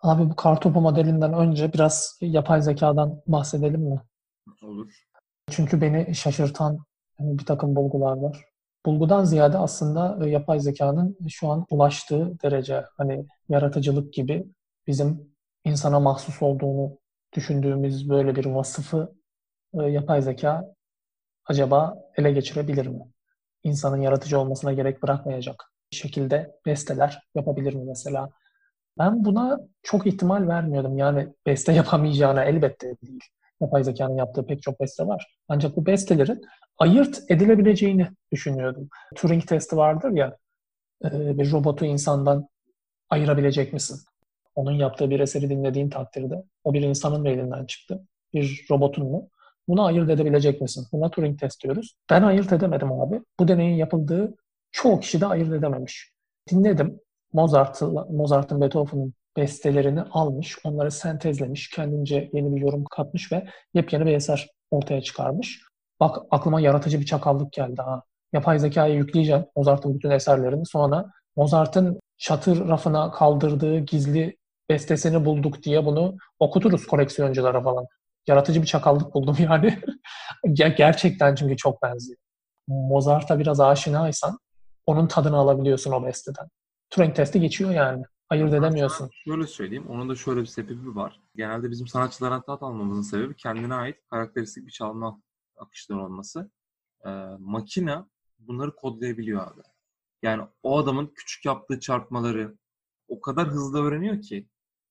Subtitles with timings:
[0.00, 4.00] Abi bu kartopu modelinden önce biraz yapay zekadan bahsedelim mi?
[4.62, 5.06] Olur.
[5.50, 6.74] Çünkü beni şaşırtan
[7.20, 8.44] e, bir takım bulgular var.
[8.86, 14.46] Bulgudan ziyade aslında e, yapay zekanın şu an ulaştığı derece hani yaratıcılık gibi
[14.86, 15.32] bizim
[15.64, 16.98] insana mahsus olduğunu
[17.32, 19.12] düşündüğümüz böyle bir vasıfı
[19.74, 20.74] e, yapay zeka
[21.46, 23.02] acaba ele geçirebilir mi?
[23.64, 28.30] İnsanın yaratıcı olmasına gerek bırakmayacak şekilde besteler yapabilir mi mesela?
[29.00, 30.98] Ben buna çok ihtimal vermiyordum.
[30.98, 33.20] Yani beste yapamayacağına elbette değil.
[33.60, 35.36] Yapay zekanın yaptığı pek çok beste var.
[35.48, 36.42] Ancak bu bestelerin
[36.78, 38.88] ayırt edilebileceğini düşünüyordum.
[39.16, 40.36] Turing testi vardır ya,
[41.04, 42.48] e, bir robotu insandan
[43.10, 44.00] ayırabilecek misin?
[44.54, 48.06] Onun yaptığı bir eseri dinlediğin takdirde o bir insanın elinden çıktı.
[48.34, 49.28] Bir robotun mu?
[49.68, 50.86] Bunu ayırt edebilecek misin?
[50.92, 51.94] Buna Turing test diyoruz.
[52.10, 53.20] Ben ayırt edemedim abi.
[53.40, 54.34] Bu deneyin yapıldığı
[54.72, 56.12] çoğu kişi de ayırt edememiş.
[56.50, 57.00] Dinledim.
[57.32, 64.12] Mozart'ın Mozart'ın Beethoven'ın bestelerini almış, onları sentezlemiş, kendince yeni bir yorum katmış ve yepyeni bir
[64.12, 65.62] eser ortaya çıkarmış.
[66.00, 68.02] Bak aklıma yaratıcı bir çakallık geldi ha.
[68.32, 70.66] Yapay zekayı yükleyeceğim Mozart'ın bütün eserlerini.
[70.66, 74.36] Sonra Mozart'ın çatır rafına kaldırdığı gizli
[74.68, 77.86] bestesini bulduk diye bunu okuturuz koleksiyonculara falan.
[78.26, 79.78] Yaratıcı bir çakallık buldum yani.
[80.54, 82.18] Gerçekten çünkü çok benziyor.
[82.68, 84.38] Mozart'a biraz aşinaysan
[84.86, 86.48] onun tadını alabiliyorsun o besteden.
[86.90, 88.04] Turing testi geçiyor yani.
[88.28, 89.10] Ayırt edemiyorsun.
[89.24, 89.86] Şöyle söyleyeyim.
[89.88, 91.20] Onun da şöyle bir sebebi var.
[91.36, 95.22] Genelde bizim sanatçılardan tat almamızın sebebi kendine ait karakteristik bir çalma
[95.56, 96.50] akışları olması.
[97.06, 97.98] Ee, makine
[98.38, 99.60] bunları kodlayabiliyor abi.
[100.22, 102.58] Yani o adamın küçük yaptığı çarpmaları
[103.08, 104.48] o kadar hızlı öğreniyor ki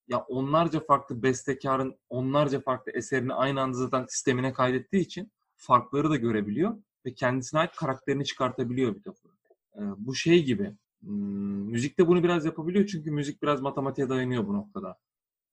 [0.07, 6.15] ya onlarca farklı bestekarın onlarca farklı eserini aynı anda zaten sistemine kaydettiği için farkları da
[6.15, 9.29] görebiliyor ve kendisine ait karakterini çıkartabiliyor bir defa.
[9.75, 14.47] Ee, bu şey gibi Hmm, müzik de bunu biraz yapabiliyor çünkü müzik biraz matematiğe dayanıyor
[14.47, 14.97] bu noktada.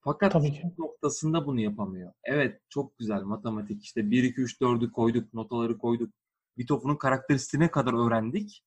[0.00, 0.75] Fakat Tabii ki.
[0.78, 2.12] noktasında bunu yapamıyor.
[2.25, 6.14] Evet çok güzel matematik işte 1, 2, 3, 4'ü koyduk, notaları koyduk.
[6.58, 8.64] Beethoven'un karakteristiğine kadar öğrendik.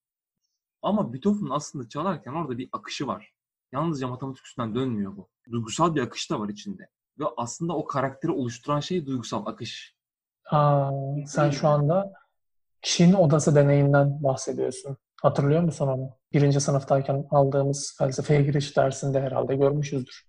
[0.81, 3.33] Ama Beethoven aslında çalarken orada bir akışı var.
[3.71, 5.29] Yalnızca matematik üstünden dönmüyor bu.
[5.51, 6.89] Duygusal bir akış da var içinde.
[7.19, 9.95] Ve aslında o karakteri oluşturan şey duygusal akış.
[10.51, 10.91] Aa,
[11.27, 12.13] sen şu anda
[12.81, 14.97] Çin odası deneyinden bahsediyorsun.
[15.21, 16.09] Hatırlıyor musun onu?
[16.33, 20.25] Birinci sınıftayken aldığımız felsefeye giriş dersinde herhalde görmüşüzdür.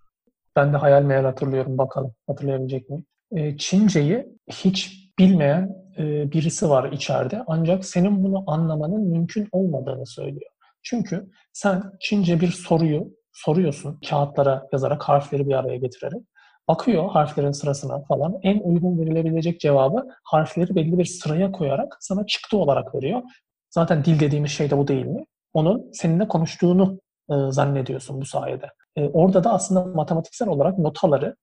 [0.57, 1.79] Ben de hayal meyal hatırlıyorum.
[1.79, 3.07] Bakalım hatırlayabilecek miyim?
[3.37, 7.45] E, Çince'yi hiç bilmeyen e, birisi var içeride.
[7.47, 10.51] Ancak senin bunu anlamanın mümkün olmadığını söylüyor.
[10.83, 16.23] Çünkü sen Çince bir soruyu soruyorsun kağıtlara yazarak harfleri bir araya getirerek.
[16.69, 18.39] Bakıyor harflerin sırasına falan.
[18.43, 23.23] En uygun verilebilecek cevabı harfleri belli bir sıraya koyarak sana çıktı olarak veriyor.
[23.71, 25.25] Zaten dil dediğimiz şey de bu değil mi?
[25.53, 27.01] Onun seninle konuştuğunu
[27.31, 28.67] e, zannediyorsun bu sayede.
[28.97, 31.37] E, orada da aslında matematiksel olarak notaları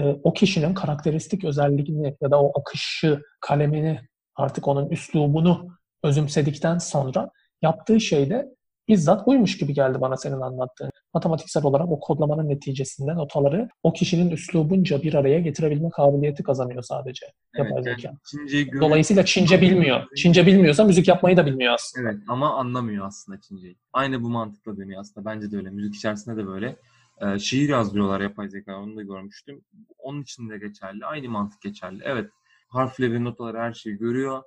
[0.00, 4.00] e, o kişinin karakteristik özelliğini ya da o akışı, kalemini,
[4.36, 5.68] artık onun üslubunu
[6.04, 7.30] özümsedikten sonra
[7.62, 8.46] yaptığı şeyde
[8.88, 10.90] bizzat buymuş gibi geldi bana senin anlattığın.
[11.14, 17.26] Matematiksel olarak o kodlamanın neticesinde notaları o kişinin üslubunca bir araya getirebilme kabiliyeti kazanıyor sadece
[17.54, 18.12] evet, yapay zeka.
[18.52, 20.06] Yani Dolayısıyla Çince bilmiyor.
[20.16, 22.10] Çince bilmiyorsa müzik yapmayı da bilmiyor aslında.
[22.10, 23.76] Evet ama anlamıyor aslında Çince'yi.
[23.92, 25.24] Aynı bu mantıkla dönüyor aslında.
[25.24, 25.70] Bence de öyle.
[25.70, 26.76] Müzik içerisinde de böyle.
[27.22, 28.76] Ee, şiir yazdırıyorlar yapay zeka.
[28.76, 29.64] Onu da görmüştüm.
[29.98, 31.06] Onun için de geçerli.
[31.06, 32.02] Aynı mantık geçerli.
[32.04, 32.30] Evet.
[32.68, 34.42] Harfleri, notaları her şeyi görüyor.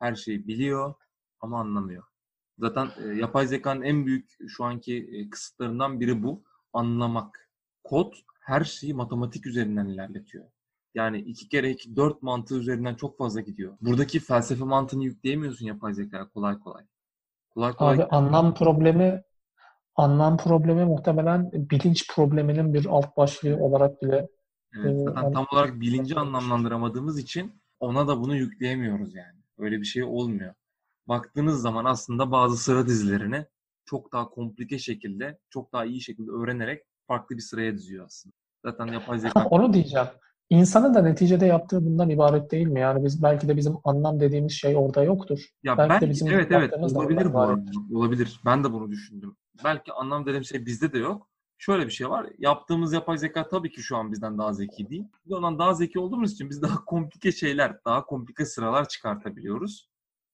[0.00, 0.94] Her şeyi biliyor
[1.40, 2.02] ama anlamıyor.
[2.58, 6.42] Zaten e, yapay zekanın en büyük şu anki e, kısıtlarından biri bu.
[6.72, 7.50] Anlamak.
[7.84, 10.44] Kod her şeyi matematik üzerinden ilerletiyor.
[10.94, 13.76] Yani iki kere iki dört mantığı üzerinden çok fazla gidiyor.
[13.80, 16.84] Buradaki felsefe mantığını yükleyemiyorsun yapay zekaya kolay kolay.
[17.50, 17.94] Kolay kolay.
[17.94, 19.22] Abi anlam problemi
[19.96, 24.28] anlam problemi muhtemelen bilinç probleminin bir alt başlığı olarak bile
[24.76, 29.38] Evet, e, zaten tam olarak bilinci anlamlandıramadığımız için ona da bunu yükleyemiyoruz yani.
[29.58, 30.54] Öyle bir şey olmuyor
[31.08, 33.46] baktığınız zaman aslında bazı sıra dizilerini
[33.84, 38.34] çok daha komplike şekilde, çok daha iyi şekilde öğrenerek farklı bir sıraya diziyor aslında.
[38.64, 39.44] Zaten yapay zeka...
[39.44, 40.08] Onu diyeceğim.
[40.50, 42.80] İnsanın da neticede yaptığı bundan ibaret değil mi?
[42.80, 45.48] Yani biz belki de bizim anlam dediğimiz şey orada yoktur.
[45.62, 47.70] Ya belki, belki de bizim evet evet olabilir bu arada.
[47.94, 48.40] Olabilir.
[48.44, 49.36] Ben de bunu düşündüm.
[49.64, 51.28] Belki anlam dediğim şey bizde de yok.
[51.58, 52.26] Şöyle bir şey var.
[52.38, 55.04] Yaptığımız yapay zeka tabii ki şu an bizden daha zeki değil.
[55.26, 59.88] Biz ondan daha zeki olduğumuz için biz daha komplike şeyler, daha komplike sıralar çıkartabiliyoruz.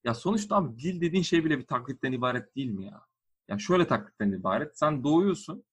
[0.05, 3.00] Ya sonuçta abi dil dediğin şey bile bir taklitten ibaret değil mi ya?
[3.49, 4.79] Ya şöyle taklitten ibaret.
[4.79, 5.64] Sen doğuyorsun,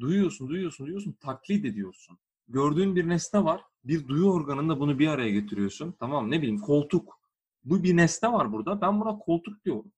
[0.00, 2.18] duyuyorsun, duyuyorsun, duyuyorsun, taklit ediyorsun.
[2.48, 3.60] Gördüğün bir nesne var.
[3.84, 5.94] Bir duyu organında bunu bir araya getiriyorsun.
[6.00, 7.20] Tamam ne bileyim koltuk.
[7.64, 8.80] Bu bir nesne var burada.
[8.80, 9.92] Ben buna koltuk diyorum.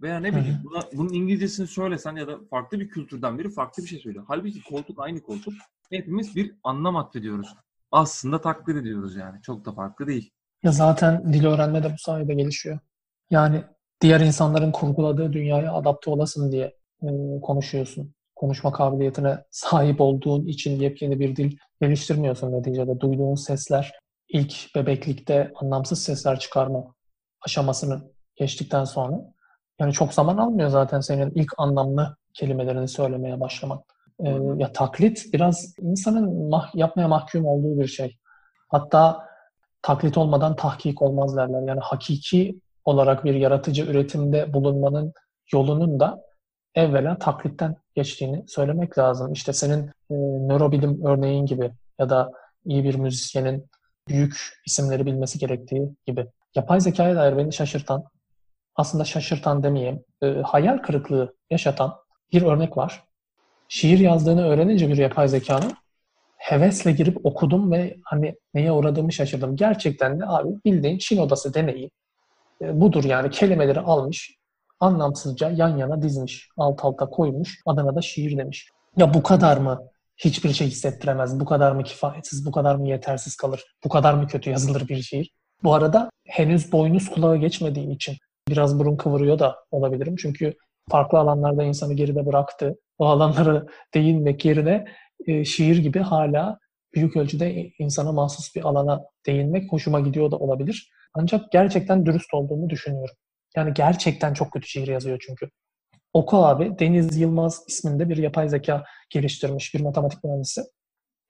[0.00, 3.88] Veya ne bileyim buna, bunun İngilizcesini söylesen ya da farklı bir kültürden biri farklı bir
[3.88, 4.24] şey söylüyor.
[4.28, 5.54] Halbuki koltuk aynı koltuk.
[5.90, 7.54] Hepimiz bir anlam atfediyoruz.
[7.90, 9.42] Aslında taklit ediyoruz yani.
[9.42, 10.30] Çok da farklı değil.
[10.62, 12.78] Ya zaten dil öğrenme de bu sayede gelişiyor.
[13.30, 13.64] Yani
[14.00, 17.08] diğer insanların kurguladığı dünyaya adapte olasın diye e,
[17.42, 18.14] konuşuyorsun.
[18.36, 23.00] Konuşma kabiliyetine sahip olduğun için yepyeni bir dil geliştirmiyorsun neticede.
[23.00, 23.92] Duyduğun sesler
[24.28, 26.94] ilk bebeklikte anlamsız sesler çıkarma
[27.40, 28.02] aşamasını
[28.36, 29.34] geçtikten sonra
[29.80, 33.84] yani çok zaman almıyor zaten senin ilk anlamlı kelimelerini söylemeye başlamak.
[34.20, 38.16] Ee, ya taklit biraz insanın mah- yapmaya mahkum olduğu bir şey.
[38.68, 39.28] Hatta
[39.82, 41.68] taklit olmadan tahkik olmaz derler.
[41.68, 45.12] Yani hakiki olarak bir yaratıcı üretimde bulunmanın
[45.52, 46.22] yolunun da
[46.74, 49.32] evvela taklitten geçtiğini söylemek lazım.
[49.32, 50.14] İşte senin e,
[50.48, 52.30] nörobilim örneğin gibi ya da
[52.64, 53.66] iyi bir müzisyenin
[54.08, 54.36] büyük
[54.66, 56.26] isimleri bilmesi gerektiği gibi.
[56.54, 58.04] Yapay zekaya dair beni şaşırtan,
[58.76, 61.94] aslında şaşırtan demeyeyim, e, hayal kırıklığı yaşatan
[62.32, 63.04] bir örnek var.
[63.68, 65.72] Şiir yazdığını öğrenince bir yapay zekanın
[66.36, 69.56] hevesle girip okudum ve hani neye uğradığımı şaşırdım.
[69.56, 71.90] Gerçekten de abi bildiğin Çin odası deneyi
[72.72, 74.36] budur yani kelimeleri almış,
[74.80, 78.68] anlamsızca yan yana dizmiş, alt alta koymuş, adına da şiir demiş.
[78.96, 83.36] Ya bu kadar mı hiçbir şey hissettiremez, bu kadar mı kifayetsiz, bu kadar mı yetersiz
[83.36, 85.30] kalır, bu kadar mı kötü yazılır bir şiir?
[85.64, 88.16] Bu arada henüz boynuz kulağa geçmediği için
[88.48, 90.16] biraz burun kıvırıyor da olabilirim.
[90.16, 90.54] Çünkü
[90.90, 92.76] farklı alanlarda insanı geride bıraktı.
[92.98, 94.84] O alanlara değinmek yerine
[95.26, 96.58] e, şiir gibi hala
[96.94, 100.90] büyük ölçüde insana mahsus bir alana değinmek hoşuma gidiyor da olabilir.
[101.14, 103.14] Ancak gerçekten dürüst olduğumu düşünüyorum.
[103.56, 105.50] Yani gerçekten çok kötü şiir yazıyor çünkü.
[106.12, 110.62] Oku abi Deniz Yılmaz isminde bir yapay zeka geliştirmiş bir matematik mühendisi.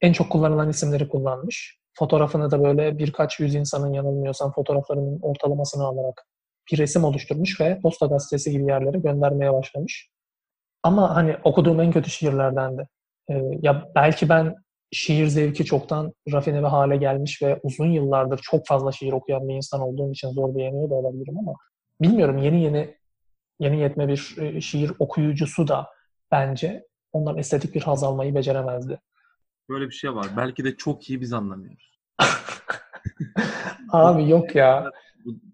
[0.01, 1.79] En çok kullanılan isimleri kullanmış.
[1.99, 6.27] Fotoğrafını da böyle birkaç yüz insanın yanılmıyorsam fotoğraflarının ortalamasını alarak
[6.73, 10.11] bir resim oluşturmuş ve Posta Gazetesi gibi yerlere göndermeye başlamış.
[10.83, 12.89] Ama hani okuduğum en kötü şiirlerdendi.
[13.31, 14.55] Ee, ya belki ben
[14.94, 19.55] şiir zevki çoktan rafine bir hale gelmiş ve uzun yıllardır çok fazla şiir okuyan bir
[19.55, 21.55] insan olduğum için zor beğeniyor da olabilirim ama
[22.00, 22.96] bilmiyorum yeni yeni
[23.58, 25.88] yeni yetme bir e, şiir okuyucusu da
[26.31, 29.00] bence ondan estetik bir haz almayı beceremezdi.
[29.69, 30.26] Böyle bir şey var.
[30.37, 32.00] Belki de çok iyi biz anlamıyoruz.
[33.93, 34.90] Abi yok ya.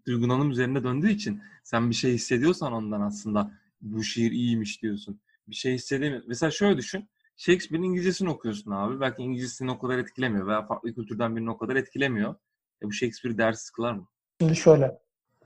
[0.06, 3.50] Duygunanım üzerine döndüğü için sen bir şey hissediyorsan ondan aslında
[3.80, 5.20] bu şiir iyiymiş diyorsun.
[5.48, 6.28] Bir şey hissedemiyorsun.
[6.28, 7.08] Mesela şöyle düşün.
[7.40, 9.00] Shakespeare'in İngilizcesini okuyorsun abi.
[9.00, 12.34] Belki İngilizcesini o kadar etkilemiyor veya farklı kültürden birini o kadar etkilemiyor.
[12.82, 14.06] E bu Shakespeare dersi kılar mı?
[14.40, 14.98] Şimdi şöyle.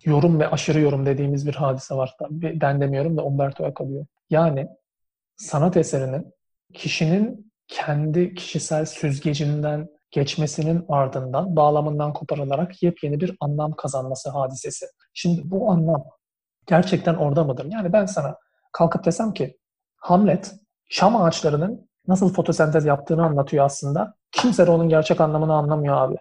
[0.05, 2.17] Yorum ve aşırı yorum dediğimiz bir hadise var.
[2.31, 4.07] Ben demiyorum da Umberto'ya kalıyor.
[4.31, 4.69] Yani
[5.37, 6.35] sanat eserinin
[6.73, 14.87] kişinin kendi kişisel süzgecinden geçmesinin ardından bağlamından koparılarak yepyeni bir anlam kazanması hadisesi.
[15.13, 16.05] Şimdi bu anlam
[16.67, 17.67] gerçekten orada mıdır?
[17.71, 18.37] Yani ben sana
[18.73, 19.59] kalkıp desem ki
[19.97, 20.55] Hamlet
[20.95, 24.15] Şam ağaçlarının nasıl fotosentez yaptığını anlatıyor aslında.
[24.33, 26.17] Kimse de onun gerçek anlamını anlamıyor abi.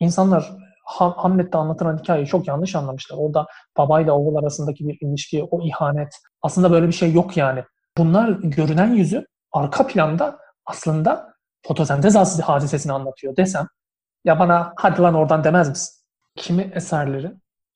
[0.00, 0.52] İnsanlar
[0.84, 3.16] Hamlet'te anlatılan hikayeyi çok yanlış anlamışlar.
[3.18, 6.08] Orada babayla oğul arasındaki bir ilişki, o ihanet.
[6.42, 7.64] Aslında böyle bir şey yok yani.
[7.98, 11.34] Bunlar görünen yüzü arka planda aslında
[11.66, 13.66] fotosentez hadisesini anlatıyor desem
[14.24, 16.04] ya bana hadi lan oradan demez misin?
[16.36, 17.32] Kimi eserleri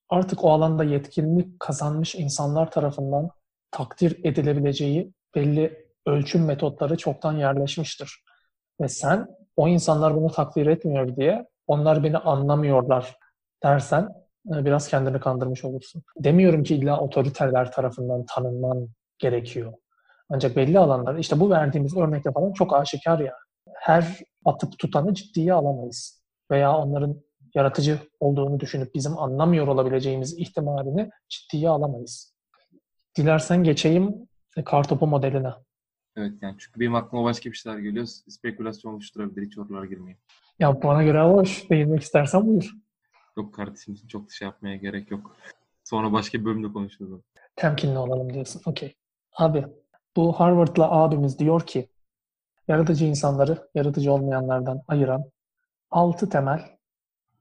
[0.09, 3.31] artık o alanda yetkinlik kazanmış insanlar tarafından
[3.71, 8.25] takdir edilebileceği belli ölçüm metotları çoktan yerleşmiştir.
[8.81, 9.27] Ve sen
[9.57, 13.17] o insanlar bunu takdir etmiyor diye onlar beni anlamıyorlar
[13.63, 14.09] dersen
[14.55, 16.03] e, biraz kendini kandırmış olursun.
[16.17, 18.89] Demiyorum ki illa otoriterler tarafından tanınman
[19.19, 19.73] gerekiyor.
[20.31, 23.35] Ancak belli alanlar, işte bu verdiğimiz örnekte falan çok aşikar ya.
[23.75, 26.23] Her atıp tutanı ciddiye alamayız.
[26.51, 27.23] Veya onların
[27.55, 32.35] yaratıcı olduğunu düşünüp bizim anlamıyor olabileceğimiz ihtimalini ciddiye alamayız.
[33.17, 34.29] Dilersen geçeyim
[34.65, 35.53] kartopu modeline.
[36.17, 38.07] Evet yani çünkü benim aklıma başka bir şeyler geliyor.
[38.07, 39.47] Spekülasyon oluşturabilir.
[39.47, 40.19] Hiç oralara girmeyeyim.
[40.59, 41.71] Ya bana göre hoş.
[41.71, 42.73] Değinmek istersen buyur.
[43.37, 45.37] Yok kardeşim çok şey yapmaya gerek yok.
[45.85, 47.21] Sonra başka bir bölümde konuşuruz.
[47.57, 48.63] Temkinli olalım diyorsun.
[48.67, 48.95] Okey.
[49.37, 49.67] Abi
[50.17, 51.89] bu Harvard'la abimiz diyor ki
[52.69, 55.25] yaratıcı insanları yaratıcı olmayanlardan ayıran
[55.91, 56.61] altı temel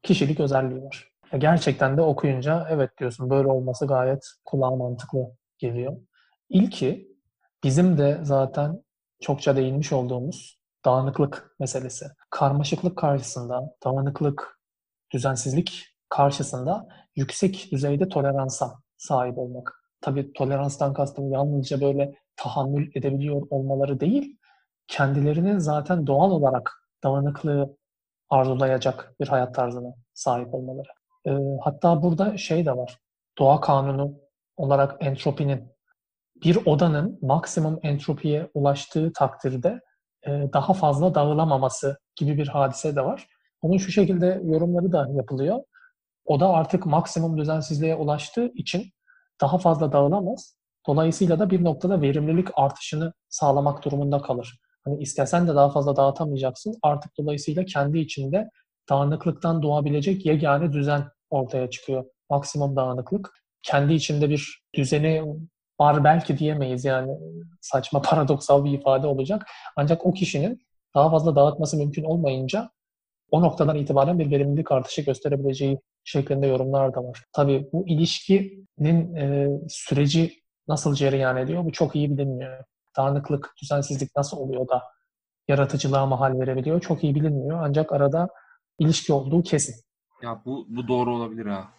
[0.03, 1.11] kişilik özelliği var.
[1.31, 5.19] Ya gerçekten de okuyunca evet diyorsun böyle olması gayet kulağa mantıklı
[5.57, 5.97] geliyor.
[6.49, 7.10] İlki
[7.63, 8.83] bizim de zaten
[9.21, 12.05] çokça değinmiş olduğumuz dağınıklık meselesi.
[12.29, 14.59] Karmaşıklık karşısında, dağınıklık,
[15.13, 19.83] düzensizlik karşısında yüksek düzeyde toleransa sahip olmak.
[20.01, 24.37] Tabii toleranstan kastım yalnızca böyle tahammül edebiliyor olmaları değil,
[24.87, 27.77] kendilerinin zaten doğal olarak dağınıklığı
[28.29, 30.87] arzulayacak bir hayat tarzına sahip olmaları.
[31.27, 32.97] E, hatta burada şey de var.
[33.39, 34.13] Doğa kanunu
[34.57, 35.71] olarak entropinin
[36.43, 39.81] bir odanın maksimum entropiye ulaştığı takdirde
[40.27, 43.27] e, daha fazla dağılamaması gibi bir hadise de var.
[43.63, 45.59] Bunun şu şekilde yorumları da yapılıyor.
[46.25, 48.83] Oda artık maksimum düzensizliğe ulaştığı için
[49.41, 50.55] daha fazla dağılamaz.
[50.87, 54.59] Dolayısıyla da bir noktada verimlilik artışını sağlamak durumunda kalır.
[54.85, 56.75] Hani istesen de daha fazla dağıtamayacaksın.
[56.83, 58.49] Artık dolayısıyla kendi içinde
[58.89, 62.05] dağınıklıktan doğabilecek yegane düzen ortaya çıkıyor.
[62.29, 63.29] Maksimum dağınıklık.
[63.63, 65.23] Kendi içinde bir düzeni
[65.81, 67.17] var belki diyemeyiz yani
[67.61, 69.45] saçma paradoksal bir ifade olacak.
[69.75, 70.61] Ancak o kişinin
[70.95, 72.69] daha fazla dağıtması mümkün olmayınca
[73.31, 77.23] o noktadan itibaren bir verimlilik artışı gösterebileceği şeklinde yorumlar da var.
[77.33, 80.33] Tabii bu ilişkinin e, süreci
[80.67, 82.63] nasıl cereyan ediyor bu çok iyi bilinmiyor.
[82.97, 84.83] Dağınıklık, düzensizlik nasıl oluyor da
[85.47, 87.59] yaratıcılığa mahal verebiliyor çok iyi bilinmiyor.
[87.63, 88.27] Ancak arada
[88.79, 89.75] ilişki olduğu kesin.
[90.21, 91.69] Ya bu, bu doğru olabilir ha.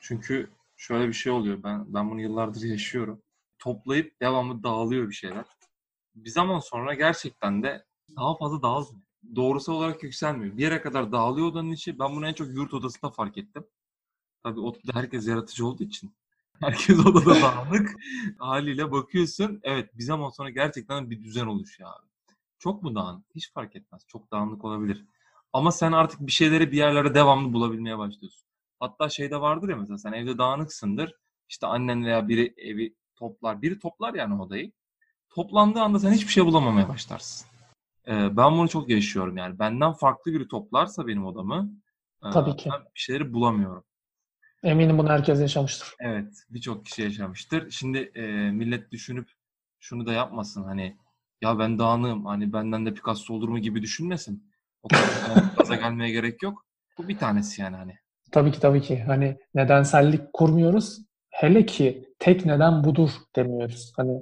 [0.00, 1.62] Çünkü şöyle bir şey oluyor.
[1.62, 3.22] Ben ben bunu yıllardır yaşıyorum.
[3.58, 5.44] Toplayıp devamlı dağılıyor bir şeyler.
[6.14, 7.86] Bir zaman sonra gerçekten de
[8.16, 9.06] daha fazla dağılmıyor.
[9.36, 10.56] Doğrusal olarak yükselmiyor.
[10.56, 11.98] Bir yere kadar dağılıyor odanın içi.
[11.98, 13.66] Ben bunu en çok yurt odasında fark ettim.
[14.42, 16.14] Tabii odada herkes yaratıcı olduğu için.
[16.60, 17.90] Herkes odada dağınık.
[18.38, 19.60] Haliyle bakıyorsun.
[19.62, 22.06] Evet bir zaman sonra gerçekten bir düzen oluşuyor abi.
[22.58, 23.24] Çok mu dağınık?
[23.34, 24.02] Hiç fark etmez.
[24.06, 25.04] Çok dağınık olabilir.
[25.52, 28.48] Ama sen artık bir şeyleri bir yerlere devamlı bulabilmeye başlıyorsun.
[28.80, 31.14] Hatta şeyde vardır ya mesela sen evde dağınıksındır.
[31.48, 33.62] İşte annen veya biri evi toplar.
[33.62, 34.72] Biri toplar yani odayı.
[35.30, 37.48] Toplandığı anda sen hiçbir şey bulamamaya başlarsın.
[38.08, 39.58] Ee, ben bunu çok yaşıyorum yani.
[39.58, 41.70] Benden farklı biri toplarsa benim odamı
[42.24, 42.70] e, Tabii ki.
[42.72, 43.84] ben bir şeyleri bulamıyorum.
[44.62, 45.94] Eminim bunu herkes yaşamıştır.
[46.00, 46.34] Evet.
[46.50, 47.70] Birçok kişi yaşamıştır.
[47.70, 49.28] Şimdi e, millet düşünüp
[49.80, 50.96] şunu da yapmasın hani
[51.42, 54.50] ya ben dağınığım hani benden de Picasso olur mu gibi düşünmesin.
[54.82, 55.04] O kadar
[55.58, 56.64] gaza gelmeye gerek yok.
[56.98, 57.98] Bu bir tanesi yani hani.
[58.32, 59.02] Tabii ki tabii ki.
[59.06, 61.05] Hani nedensellik kurmuyoruz.
[61.36, 63.92] Hele ki tek neden budur demiyoruz.
[63.96, 64.20] Hani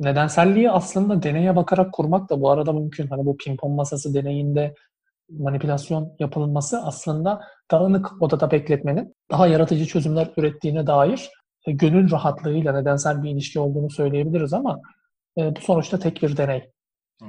[0.00, 3.06] nedenselliği aslında deneye bakarak kurmak da bu arada mümkün.
[3.06, 4.74] Hani bu pimpon masası deneyinde
[5.30, 11.30] manipülasyon yapılması aslında dağınık odada bekletmenin daha yaratıcı çözümler ürettiğine dair
[11.66, 14.80] e, gönül rahatlığıyla nedensel bir ilişki olduğunu söyleyebiliriz ama
[15.38, 16.70] e, bu sonuçta tek bir deney.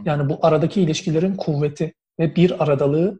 [0.06, 3.20] Yani bu aradaki ilişkilerin kuvveti ve bir aradalığı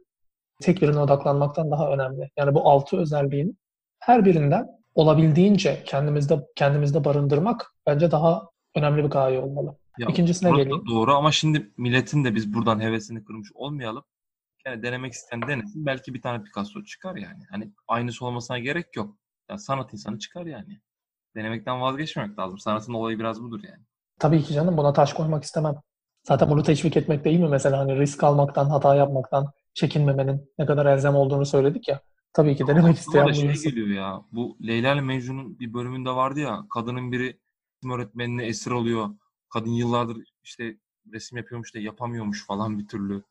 [0.62, 2.30] tek birine odaklanmaktan daha önemli.
[2.36, 3.58] Yani bu altı özelliğin
[3.98, 9.76] her birinden olabildiğince kendimizde kendimizde barındırmak bence daha önemli bir gaye olmalı.
[9.98, 10.86] Ya, İkincisine geleyim.
[10.88, 14.04] Doğru ama şimdi milletin de biz buradan hevesini kırmış olmayalım.
[14.66, 15.86] Yani denemek isteyen denesin.
[15.86, 17.44] Belki bir tane Picasso çıkar yani.
[17.50, 19.16] Hani aynısı olmasına gerek yok.
[19.50, 20.80] Yani sanat insanı çıkar yani.
[21.36, 22.58] Denemekten vazgeçmemek lazım.
[22.58, 23.82] Sanatın olayı biraz budur yani.
[24.18, 24.76] Tabii ki canım.
[24.76, 25.74] Buna taş koymak istemem.
[26.22, 30.86] Zaten bunu teşvik etmek değil mi mesela hani risk almaktan, hata yapmaktan çekinmemenin ne kadar
[30.86, 32.00] elzem olduğunu söyledik ya.
[32.36, 34.22] Tabii ki denemek isteyen bu şey geliyor ya.
[34.32, 36.66] Bu Leyla ile Mecnun'un bir bölümünde vardı ya.
[36.70, 37.38] Kadının biri
[37.76, 39.08] resim öğretmenine esir oluyor.
[39.48, 40.76] Kadın yıllardır işte
[41.12, 43.22] resim yapıyormuş da yapamıyormuş falan bir türlü.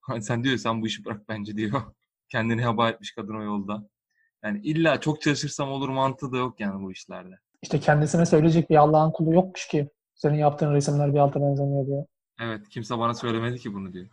[0.00, 1.82] Hani sen diyor sen bu işi bırak bence diyor.
[2.28, 3.88] Kendini heba etmiş kadın o yolda.
[4.44, 7.38] Yani illa çok çalışırsam olur mantığı da yok yani bu işlerde.
[7.62, 9.88] İşte kendisine söyleyecek bir Allah'ın kulu yokmuş ki.
[10.14, 12.04] Senin yaptığın resimler bir alta benzemiyor diyor.
[12.40, 14.06] Evet kimse bana söylemedi ki bunu diyor.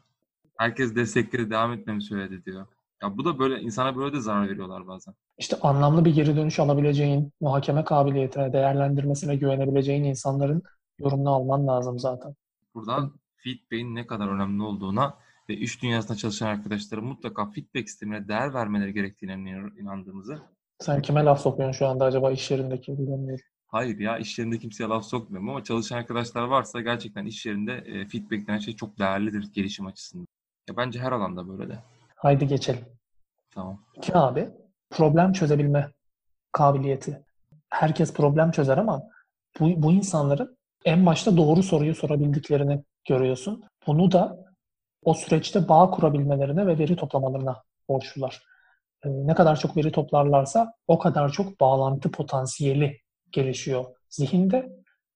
[0.58, 2.68] Herkes destekledi devam etmemi söyledi diyor.
[3.04, 5.14] Ya bu da böyle insana böyle de zarar veriyorlar bazen.
[5.38, 10.62] İşte anlamlı bir geri dönüş alabileceğin, muhakeme kabiliyetine, değerlendirmesine güvenebileceğin insanların
[11.00, 12.36] yorumunu alman lazım zaten.
[12.76, 15.18] Buradan feedback'in ne kadar önemli olduğuna
[15.50, 19.34] ve iş dünyasında çalışan arkadaşlara mutlaka feedback sistemine değer vermeleri gerektiğine
[19.80, 20.42] inandığımızı.
[20.80, 23.46] Sen kime laf sokuyorsun şu anda acaba iş yerindeki bilmiyorum.
[23.68, 28.08] Hayır ya iş yerinde kimseye laf sokmuyorum ama çalışan arkadaşlar varsa gerçekten iş yerinde e,
[28.08, 30.28] feedback denen şey çok değerlidir gelişim açısından.
[30.70, 31.80] Ya bence her alanda böyle de.
[32.22, 32.86] Haydi geçelim.
[33.54, 33.80] Tamam.
[33.96, 34.50] İki abi
[34.90, 35.92] problem çözebilme
[36.52, 37.26] kabiliyeti.
[37.70, 39.04] Herkes problem çözer ama
[39.60, 43.64] bu, bu insanların en başta doğru soruyu sorabildiklerini görüyorsun.
[43.88, 44.38] Bunu da
[45.04, 48.44] o süreçte bağ kurabilmelerine ve veri toplamalarına borçlular.
[49.06, 52.98] Ee, ne kadar çok veri toplarlarsa o kadar çok bağlantı potansiyeli
[53.32, 54.70] gelişiyor zihinde.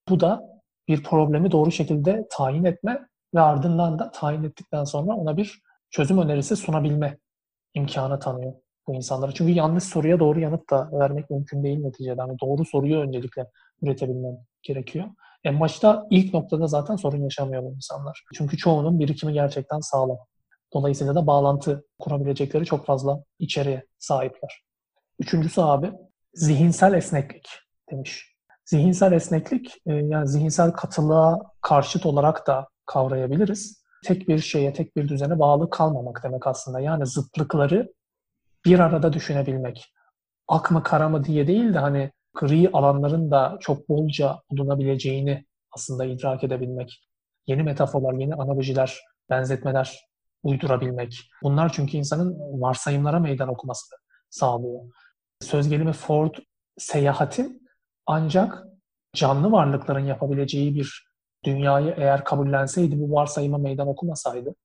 [0.09, 0.41] Bu da
[0.88, 5.64] bir problemi doğru şekilde tayin etme ve ardından da tayin ettikten sonra ona bir
[5.95, 7.17] çözüm önerisi sunabilme
[7.73, 8.53] imkanı tanıyor
[8.87, 9.31] bu insanlara.
[9.31, 12.15] Çünkü yanlış soruya doğru yanıt da vermek mümkün değil neticede.
[12.21, 13.47] Yani doğru soruyu öncelikle
[13.81, 15.05] üretebilmen gerekiyor.
[15.43, 18.23] En başta ilk noktada zaten sorun yaşamıyor bu insanlar.
[18.33, 20.17] Çünkü çoğunun birikimi gerçekten sağlam.
[20.73, 24.63] Dolayısıyla da bağlantı kurabilecekleri çok fazla içeriye sahipler.
[25.19, 25.91] Üçüncüsü abi
[26.33, 27.49] zihinsel esneklik
[27.91, 28.35] demiş.
[28.65, 33.85] Zihinsel esneklik e, yani zihinsel katılığa karşıt olarak da kavrayabiliriz.
[34.05, 36.79] Tek bir şeye, tek bir düzene bağlı kalmamak demek aslında.
[36.79, 37.93] Yani zıtlıkları
[38.65, 39.93] bir arada düşünebilmek.
[40.47, 46.05] Ak mı kara mı diye değil de hani gri alanların da çok bolca bulunabileceğini aslında
[46.05, 47.07] idrak edebilmek.
[47.47, 50.00] Yeni metaforlar, yeni analojiler, benzetmeler
[50.43, 51.29] uydurabilmek.
[51.43, 53.97] Bunlar çünkü insanın varsayımlara meydan okumasını
[54.29, 54.81] sağlıyor.
[55.41, 56.35] Söz gelimi Ford
[56.77, 57.67] seyahatin
[58.05, 58.63] ancak
[59.15, 61.07] canlı varlıkların yapabileceği bir
[61.45, 64.55] dünyayı eğer kabullenseydi, bu varsayıma meydan okumasaydı,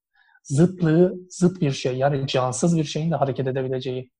[0.42, 4.10] zıtlığı zıt bir şey, yani cansız bir şeyin de hareket edebileceği,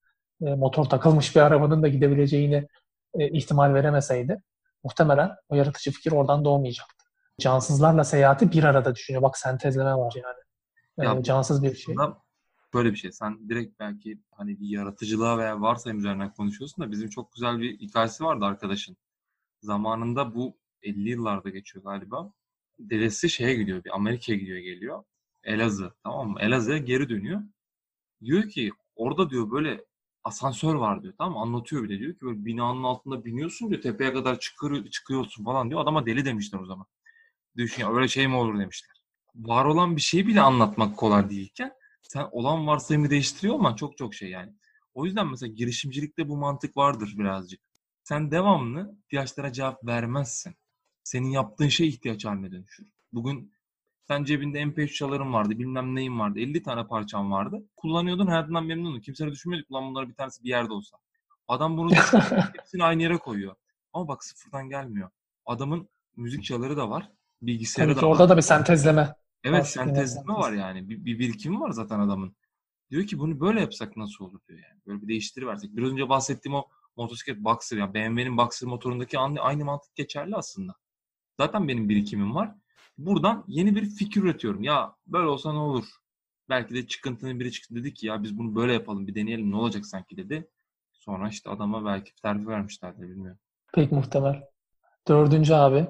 [0.43, 2.67] e, motor takılmış bir arabanın da gidebileceğini
[3.15, 4.43] e, ihtimal veremeseydi,
[4.85, 7.05] muhtemelen o yaratıcı fikir oradan doğmayacaktı.
[7.41, 9.23] Cansızlarla seyahati bir arada düşünüyor.
[9.23, 10.41] Bak sentezleme var yani.
[10.99, 11.95] E, ya, cansız bir şey.
[12.75, 13.13] Böyle bir şey.
[13.13, 17.79] Sen direkt belki hani bir yaratıcılığa veya varsayım üzerinden konuşuyorsun da bizim çok güzel bir
[17.79, 18.97] hikayesi vardı arkadaşın.
[19.63, 22.33] Zamanında bu 50 yıllarda geçiyor galiba.
[22.81, 25.05] Dedesi şeye gidiyor, bir Amerika'ya gidiyor geliyor.
[25.45, 26.39] Elazığ, tamam mı?
[26.41, 27.41] Elazığ'a geri dönüyor.
[28.25, 29.85] Diyor ki orada diyor böyle
[30.25, 31.15] asansör var diyor.
[31.19, 31.41] Tamam mı?
[31.41, 33.83] Anlatıyor bile diyor ki böyle binanın altında biniyorsun diyor.
[33.83, 35.81] Tepeye kadar çıkıyor, çıkıyorsun falan diyor.
[35.81, 36.87] Adama deli demişler o zaman.
[37.57, 38.97] Düşün öyle şey mi olur demişler.
[39.35, 41.73] Var olan bir şeyi bile anlatmak kolay değilken
[42.03, 44.53] sen olan varsayımı değiştiriyor ama çok çok şey yani.
[44.95, 47.61] O yüzden mesela girişimcilikte bu mantık vardır birazcık.
[48.05, 50.55] Sen devamlı ihtiyaçlara cevap vermezsin.
[51.05, 52.87] Senin yaptığın şey ihtiyaç haline dönüşür.
[53.13, 53.53] Bugün
[54.09, 57.63] sen cebinde MP3 çalarım vardı, bilmem neyim vardı, 50 tane parçam vardı.
[57.77, 59.01] Kullanıyordun, hayatından memnunum.
[59.01, 60.97] Kimse de düşünmedik ulan bunları bir tanesi bir yerde olsa.
[61.49, 61.91] Adam bunu
[62.57, 63.55] hepsini aynı yere koyuyor.
[63.93, 65.11] Ama bak sıfırdan gelmiyor.
[65.47, 67.11] Adamın müzik çaları da var,
[67.43, 68.29] bilgisayarı Tabii da orada var.
[68.29, 69.15] da bir sentezleme.
[69.45, 70.89] Evet, sentezleme var yani.
[70.89, 72.37] Bir, bir birikimi var zaten adamın.
[72.91, 74.81] Diyor ki bunu böyle yapsak nasıl olur diyor yani.
[74.87, 75.77] Böyle bir değiştiriversek.
[75.77, 76.65] Biraz önce bahsettiğim o
[76.97, 80.75] motosiklet Boxer yani BMW'nin Boxer motorundaki aynı mantık geçerli aslında.
[81.41, 82.55] Zaten benim birikimim var.
[82.99, 84.63] Buradan yeni bir fikir üretiyorum.
[84.63, 85.85] Ya böyle olsa ne olur?
[86.49, 89.57] Belki de çıkıntının biri çıktı dedi ki ya biz bunu böyle yapalım bir deneyelim ne
[89.57, 90.49] olacak sanki dedi.
[90.93, 93.39] Sonra işte adama belki terfi vermişlerdi bilmiyorum.
[93.75, 94.43] Pek muhtemel.
[95.09, 95.87] Dördüncü abi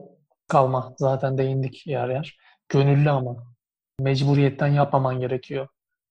[0.49, 0.95] kalma.
[0.99, 2.39] Zaten değindik yer yer.
[2.69, 3.37] Gönüllü ama.
[4.01, 5.69] Mecburiyetten yapmaman gerekiyor.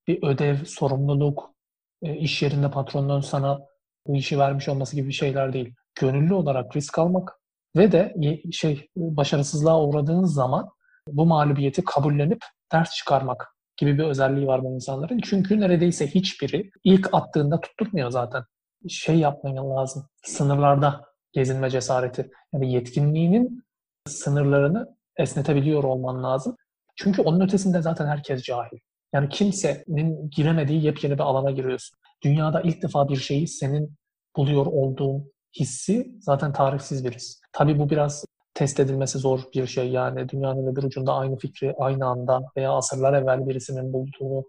[0.08, 1.53] Bir ödev, sorumluluk,
[2.01, 3.60] e, iş yerinde patronun sana
[4.08, 5.75] bu işi vermiş olması gibi şeyler değil.
[5.96, 7.38] Gönüllü olarak risk almak
[7.75, 8.16] ve de
[8.51, 10.70] şey başarısızlığa uğradığınız zaman
[11.08, 15.20] bu mağlubiyeti kabullenip ders çıkarmak gibi bir özelliği var bu insanların.
[15.24, 18.44] Çünkü neredeyse hiçbiri ilk attığında tutturmuyor zaten.
[18.90, 20.08] Şey yapman lazım.
[20.25, 22.32] Sınırlarda gezinme cesareti.
[22.53, 23.64] Yani yetkinliğinin
[24.08, 26.55] sınırlarını esnetebiliyor olman lazım.
[26.96, 28.77] Çünkü onun ötesinde zaten herkes cahil.
[29.14, 31.98] Yani kimsenin giremediği yepyeni bir alana giriyorsun.
[32.24, 33.96] Dünyada ilk defa bir şeyi senin
[34.38, 37.42] buluyor olduğun hissi zaten tarifsiz bir his.
[37.53, 39.90] Tabii bu biraz test edilmesi zor bir şey.
[39.90, 44.46] Yani dünyanın öbür ucunda aynı fikri aynı anda veya asırlar evvel birisinin bulduğunu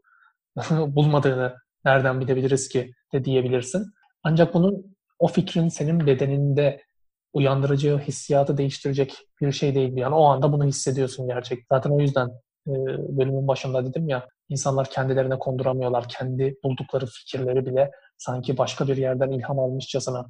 [0.94, 3.86] bulmadığını nereden bilebiliriz ki de diyebilirsin.
[4.22, 6.82] Ancak bunun o fikrin senin bedeninde
[7.32, 9.96] uyandıracağı hissiyatı değiştirecek bir şey değil.
[9.96, 11.76] Yani o anda bunu hissediyorsun gerçekten.
[11.76, 12.28] Zaten o yüzden
[12.68, 12.72] e,
[13.18, 16.08] bölümün başında dedim ya insanlar kendilerine konduramıyorlar.
[16.08, 20.26] Kendi buldukları fikirleri bile sanki başka bir yerden ilham almışçasına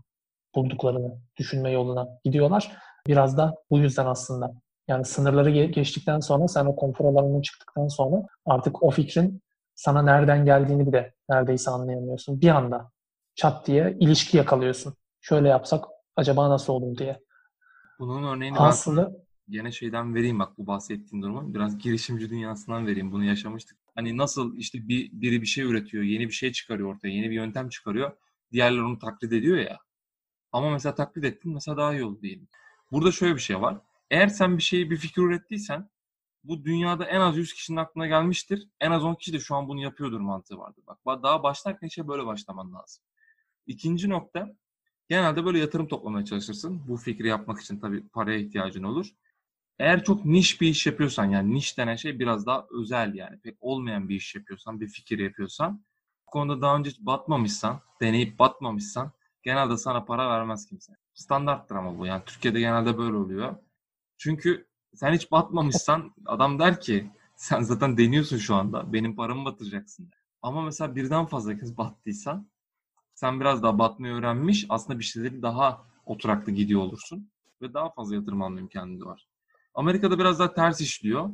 [0.54, 2.76] bulduklarını düşünme yoluna gidiyorlar.
[3.06, 4.52] Biraz da bu yüzden aslında.
[4.88, 9.42] Yani sınırları geçtikten sonra sen o konfor alanından çıktıktan sonra artık o fikrin
[9.74, 12.40] sana nereden geldiğini bile neredeyse anlayamıyorsun.
[12.40, 12.90] Bir anda
[13.34, 14.94] çat diye ilişki yakalıyorsun.
[15.20, 15.84] Şöyle yapsak
[16.16, 17.20] acaba nasıl olur diye.
[17.98, 19.16] Bunun örneğini aslında ben
[19.48, 21.54] gene şeyden vereyim bak bu bahsettiğin durumu.
[21.54, 23.12] Biraz girişimci dünyasından vereyim.
[23.12, 23.78] Bunu yaşamıştık.
[23.94, 27.34] Hani nasıl işte bir, biri bir şey üretiyor, yeni bir şey çıkarıyor ortaya, yeni bir
[27.34, 28.12] yöntem çıkarıyor.
[28.52, 29.78] Diğerleri onu taklit ediyor ya.
[30.52, 32.48] Ama mesela taklit ettin mesela daha iyi oldu diyelim.
[32.92, 33.78] Burada şöyle bir şey var.
[34.10, 35.90] Eğer sen bir şeyi bir fikir ürettiysen
[36.44, 38.68] bu dünyada en az 100 kişinin aklına gelmiştir.
[38.80, 40.84] En az 10 kişi de şu an bunu yapıyordur mantığı vardır.
[40.86, 43.04] Bak daha başlarken işe böyle başlaman lazım.
[43.66, 44.56] İkinci nokta
[45.08, 46.82] genelde böyle yatırım toplamaya çalışırsın.
[46.88, 49.06] Bu fikri yapmak için tabii paraya ihtiyacın olur.
[49.78, 53.56] Eğer çok niş bir iş yapıyorsan yani niş denen şey biraz daha özel yani pek
[53.60, 55.84] olmayan bir iş yapıyorsan, bir fikir yapıyorsan
[56.26, 60.92] bu konuda daha önce batmamışsan, deneyip batmamışsan genelde sana para vermez kimse.
[61.14, 62.06] Standarttır ama bu.
[62.06, 63.56] Yani Türkiye'de genelde böyle oluyor.
[64.18, 68.92] Çünkü sen hiç batmamışsan adam der ki sen zaten deniyorsun şu anda.
[68.92, 70.10] Benim paramı batıracaksın.
[70.42, 72.50] Ama mesela birden fazla kez battıysan
[73.14, 77.30] sen biraz daha batmayı öğrenmiş aslında bir şeyleri daha oturaklı gidiyor olursun.
[77.62, 79.28] Ve daha fazla yatırım alma imkanı var.
[79.74, 81.30] Amerika'da biraz daha ters işliyor.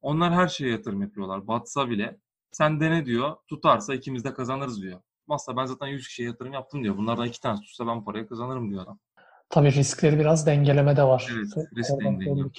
[0.00, 1.46] Onlar her şeye yatırım yapıyorlar.
[1.46, 2.20] Batsa bile
[2.52, 3.36] sen dene diyor.
[3.48, 5.00] Tutarsa ikimiz de kazanırız diyor.
[5.28, 6.96] Masa ben zaten 100 kişiye yatırım yaptım diyor.
[6.96, 8.98] Bunlardan iki tanesi tutsa ben parayı kazanırım diyor adam.
[9.50, 11.28] Tabii riskleri biraz dengeleme de var.
[11.32, 12.50] Evet, risk dengeliyor.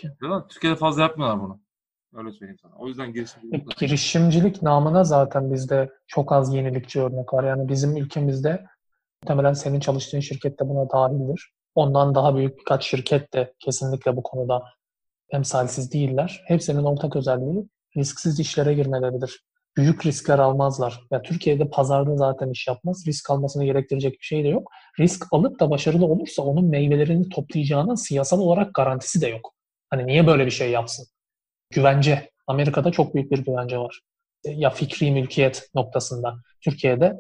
[0.50, 1.60] Türkiye'de fazla yapmıyorlar bunu.
[2.14, 2.74] Öyle söyleyeyim sana.
[2.76, 3.78] O yüzden girişimcilik...
[3.78, 7.44] Girişimcilik namına zaten bizde çok az yenilikçi örnek var.
[7.44, 8.66] Yani bizim ülkemizde
[9.24, 11.52] muhtemelen senin çalıştığın şirket de buna dahildir.
[11.76, 14.64] ondan daha büyük birkaç şirket de kesinlikle bu konuda
[15.30, 16.44] emsalsiz değiller.
[16.48, 19.44] Hepsinin ortak özelliği risksiz işlere girmeleridir.
[19.80, 21.02] Büyük riskler almazlar.
[21.12, 23.04] Ya Türkiye'de pazarda zaten iş yapmaz.
[23.08, 24.72] Risk almasını gerektirecek bir şey de yok.
[25.00, 29.54] Risk alıp da başarılı olursa onun meyvelerini toplayacağının siyasal olarak garantisi de yok.
[29.90, 31.06] Hani niye böyle bir şey yapsın?
[31.74, 32.30] Güvence.
[32.48, 34.02] Amerika'da çok büyük bir güvence var.
[34.46, 36.36] Ya fikri mülkiyet noktasında.
[36.62, 37.14] Türkiye'de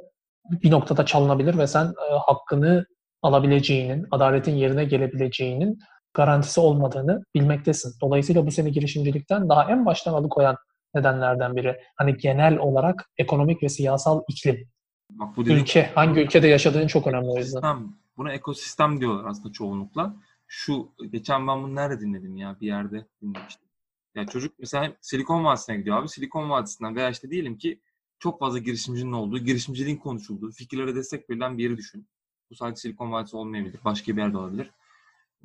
[0.51, 2.85] bir noktada çalınabilir ve sen e, hakkını
[3.21, 5.79] alabileceğinin, adaletin yerine gelebileceğinin
[6.13, 7.93] garantisi olmadığını bilmektesin.
[8.01, 10.57] Dolayısıyla bu seni girişimcilikten daha en baştan alıkoyan
[10.95, 11.81] nedenlerden biri.
[11.95, 14.69] Hani genel olarak ekonomik ve siyasal iklim.
[15.09, 17.93] Bak bu dedim, Ülke, hangi ülkede yaşadığın çok önemli o yüzden.
[18.17, 20.15] Buna ekosistem diyorlar aslında çoğunlukla.
[20.47, 22.57] Şu, geçen ben bunu nerede dinledim ya?
[22.61, 23.69] Bir yerde dinlemiştim.
[24.15, 26.09] Ya çocuk mesela Silikon Vadisi'ne gidiyor abi.
[26.09, 27.81] Silikon Vadisi'nden veya işte diyelim ki
[28.19, 32.07] çok fazla girişimcinin olduğu, girişimciliğin konuşulduğu, fikirlere destek verilen bir yeri düşün.
[32.49, 33.79] Bu sadece Silikon Vadisi olmayabilir.
[33.85, 34.71] Başka bir yerde olabilir.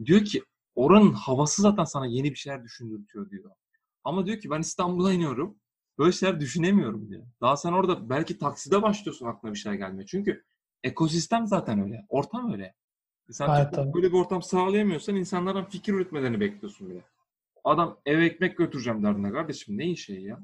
[0.04, 0.42] Diyor ki
[0.74, 3.50] oranın havası zaten sana yeni bir şeyler düşündürtüyor diyor.
[4.04, 5.56] Ama diyor ki ben İstanbul'a iniyorum.
[5.98, 7.22] Böyle şeyler düşünemiyorum diyor.
[7.40, 10.06] Daha sen orada belki takside başlıyorsun aklına bir şeyler gelmeye.
[10.06, 10.44] Çünkü
[10.82, 12.06] ekosistem zaten öyle.
[12.08, 12.74] Ortam öyle.
[13.30, 17.00] Sen evet, böyle bir ortam sağlayamıyorsan insanlardan fikir üretmelerini bekliyorsun bile.
[17.64, 20.40] Adam eve ekmek götüreceğim derdine kardeşim ne işe ya?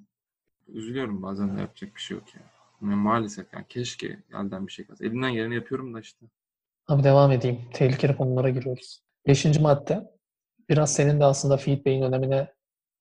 [0.68, 2.40] Üzülüyorum bazen de yapacak bir şey yok ya.
[2.82, 5.04] Yani maalesef yani keşke elden bir şey kalsın.
[5.04, 6.26] Elimden geleni yapıyorum da işte.
[6.88, 7.60] Abi devam edeyim.
[7.72, 9.02] Tehlikeli konulara giriyoruz.
[9.26, 10.10] Beşinci madde.
[10.68, 12.52] Biraz senin de aslında feedback'in önemine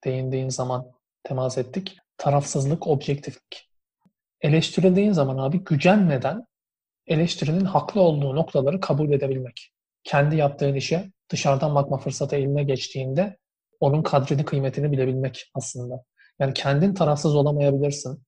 [0.04, 0.92] değindiğin zaman
[1.24, 1.98] temas ettik.
[2.18, 3.70] Tarafsızlık, objektiflik.
[4.42, 6.46] Eleştirildiğin zaman abi gücenmeden
[7.08, 9.72] eleştirinin haklı olduğu noktaları kabul edebilmek.
[10.04, 13.38] Kendi yaptığın işe dışarıdan bakma fırsatı eline geçtiğinde
[13.80, 16.04] onun kadrini, kıymetini bilebilmek aslında.
[16.40, 18.24] Yani kendin tarafsız olamayabilirsin.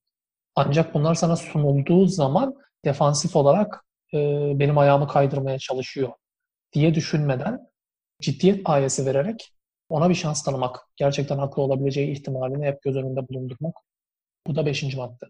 [0.56, 2.56] Ancak bunlar sana sunulduğu zaman
[2.86, 4.18] defansif olarak e,
[4.60, 6.12] benim ayağımı kaydırmaya çalışıyor
[6.74, 7.60] diye düşünmeden
[8.22, 9.54] ciddiyet payesi vererek
[9.92, 13.76] ona bir şans tanımak, gerçekten haklı olabileceği ihtimalini hep göz önünde bulundurmak.
[14.48, 15.26] Bu da beşinci madde.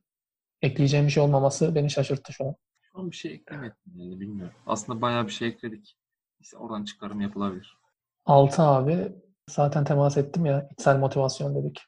[0.61, 2.55] Ekleyeceğim bir şey olmaması beni şaşırttı şu an.
[2.81, 4.55] Şu an bir şey eklemedim yani bilmiyorum.
[4.67, 5.97] Aslında bayağı bir şey ekledik.
[6.39, 7.77] İşte oradan çıkarım yapılabilir.
[8.25, 9.11] Altı abi
[9.49, 11.79] zaten temas ettim ya içsel motivasyon dedik.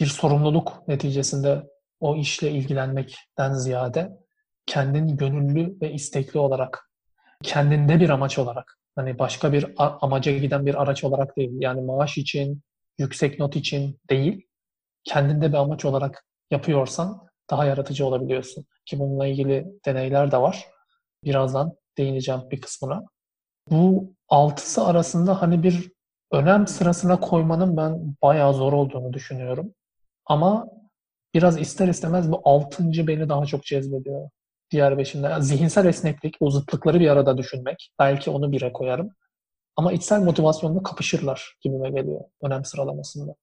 [0.00, 4.18] Bir sorumluluk neticesinde o işle ilgilenmekten ziyade
[4.66, 6.90] kendin gönüllü ve istekli olarak,
[7.42, 12.18] kendinde bir amaç olarak, hani başka bir amaca giden bir araç olarak değil, yani maaş
[12.18, 12.62] için,
[12.98, 14.46] yüksek not için değil,
[15.04, 18.66] kendinde bir amaç olarak yapıyorsan daha yaratıcı olabiliyorsun.
[18.86, 20.66] Ki bununla ilgili deneyler de var.
[21.24, 23.04] Birazdan değineceğim bir kısmına.
[23.70, 25.92] Bu altısı arasında hani bir
[26.32, 29.74] önem sırasına koymanın ben bayağı zor olduğunu düşünüyorum.
[30.26, 30.66] Ama
[31.34, 34.30] biraz ister istemez bu altıncı beni daha çok cezbediyor
[34.70, 35.26] diğer beşinde.
[35.26, 37.92] Yani zihinsel esneklik, o zıtlıkları bir arada düşünmek.
[37.98, 39.10] Belki onu bire koyarım.
[39.76, 43.34] Ama içsel motivasyonla kapışırlar gibime geliyor önem sıralamasında.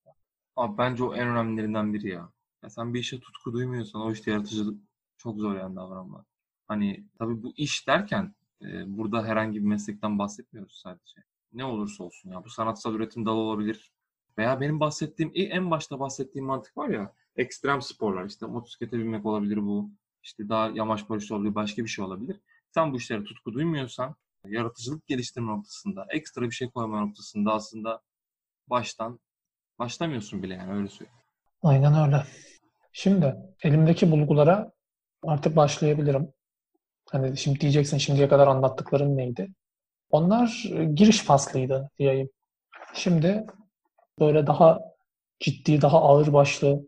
[0.55, 2.29] Abi bence o en önemlilerinden biri ya.
[2.63, 2.69] ya.
[2.69, 4.81] Sen bir işe tutku duymuyorsan o işte yaratıcılık
[5.17, 6.25] çok zor yani davranmak.
[6.67, 11.21] Hani tabii bu iş derken e, burada herhangi bir meslekten bahsetmiyoruz sadece.
[11.53, 13.91] Ne olursa olsun ya bu sanatsal üretim dalı olabilir.
[14.37, 19.57] Veya benim bahsettiğim en başta bahsettiğim mantık var ya ekstrem sporlar işte motosiklete binmek olabilir
[19.57, 19.91] bu
[20.23, 22.39] işte daha yamaç paraşütü olabilir, başka bir şey olabilir.
[22.73, 28.01] Sen bu işlere tutku duymuyorsan yaratıcılık geliştirme noktasında, ekstra bir şey koyma noktasında aslında
[28.67, 29.19] baştan
[29.79, 31.19] başlamıyorsun bile yani öyle söyleyeyim.
[31.63, 32.23] Aynen öyle.
[32.91, 34.71] Şimdi elimdeki bulgulara
[35.23, 36.33] artık başlayabilirim.
[37.09, 39.53] Hani şimdi diyeceksin şimdiye kadar anlattıkların neydi?
[40.09, 42.29] Onlar e, giriş faslıydı diyeyim.
[42.93, 43.45] Şimdi
[44.19, 44.79] böyle daha
[45.39, 46.81] ciddi, daha ağır başlı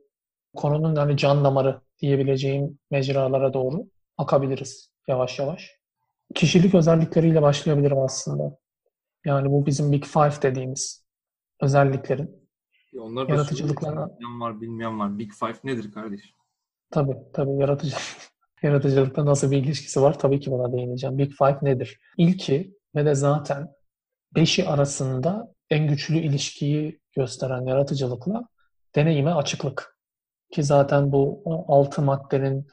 [0.55, 3.85] konunun hani can damarı diyebileceğim mecralara doğru
[4.17, 5.71] akabiliriz yavaş yavaş.
[6.35, 8.57] Kişilik özellikleriyle başlayabilirim aslında.
[9.25, 11.05] Yani bu bizim Big Five dediğimiz
[11.61, 12.49] özelliklerin.
[12.99, 14.09] Onlar da yaratıcılıklarına...
[14.09, 15.19] Bilmeyen var, bilmeyen var.
[15.19, 16.33] Big Five nedir kardeş?
[16.91, 17.61] Tabii, tabii.
[17.61, 17.95] Yaratıcı...
[18.63, 20.19] Yaratıcılıkta nasıl bir ilişkisi var?
[20.19, 21.17] Tabii ki buna değineceğim.
[21.17, 21.99] Big Five nedir?
[22.17, 23.67] İlki ve de zaten
[24.35, 28.47] beşi arasında en güçlü ilişkiyi gösteren yaratıcılıkla
[28.95, 29.94] deneyime açıklık.
[30.51, 32.67] Ki zaten bu altı maddenin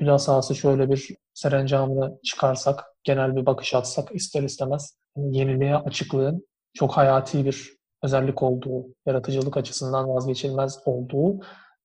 [0.00, 7.44] hülasası şöyle bir serencamını çıkarsak, genel bir bakış atsak ister istemez yeniliğe açıklığın çok hayati
[7.44, 11.40] bir özellik olduğu, yaratıcılık açısından vazgeçilmez olduğu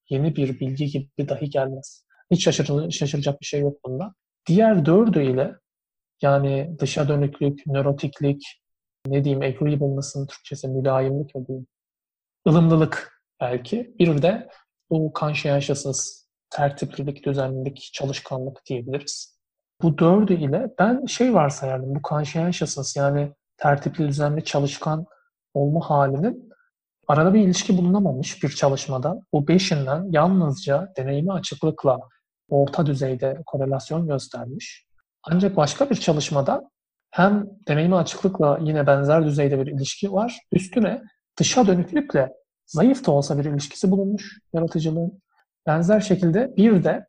[0.09, 2.05] yeni bir bilgi gibi dahi gelmez.
[2.31, 4.13] Hiç şaşır, şaşıracak bir şey yok bunda.
[4.47, 5.55] Diğer dördü ile
[6.21, 8.61] yani dışa dönüklük, nörotiklik,
[9.07, 11.67] ne diyeyim, agreeableness'ın Türkçesi mülayimlik mi diyeyim,
[12.47, 13.95] ılımlılık belki.
[13.99, 14.49] Bir de
[14.89, 19.39] bu conscientiousness, tertiplilik, düzenlilik, çalışkanlık diyebiliriz.
[19.81, 25.05] Bu dördü ile ben şey varsayardım, bu conscientiousness yani tertipli, düzenli, çalışkan
[25.53, 26.49] olma halinin
[27.07, 29.19] arada bir ilişki bulunamamış bir çalışmada.
[29.33, 31.99] Bu beşinden yalnızca deneyimi açıklıkla
[32.49, 34.85] orta düzeyde korelasyon göstermiş.
[35.23, 36.61] Ancak başka bir çalışmada
[37.11, 40.39] hem deneyimi açıklıkla yine benzer düzeyde bir ilişki var.
[40.51, 41.01] Üstüne
[41.39, 42.33] dışa dönüklükle
[42.73, 45.21] zayıf da olsa bir ilişkisi bulunmuş yaratıcılığın.
[45.67, 47.07] Benzer şekilde bir de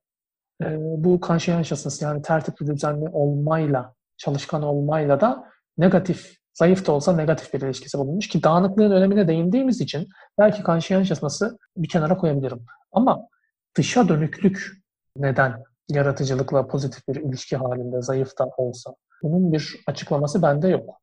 [0.63, 5.45] e, bu conscientiousness yani tertipli düzenli olmayla, çalışkan olmayla da
[5.79, 11.59] negatif, zayıf da olsa negatif bir ilişkisi bulunmuş ki dağınıklığın önemine değindiğimiz için belki conscientiousness'ı
[11.77, 12.65] bir kenara koyabilirim.
[12.93, 13.29] Ama
[13.77, 14.73] dışa dönüklük
[15.17, 18.95] neden yaratıcılıkla pozitif bir ilişki halinde zayıf da olsa?
[19.23, 21.01] Bunun bir açıklaması bende yok.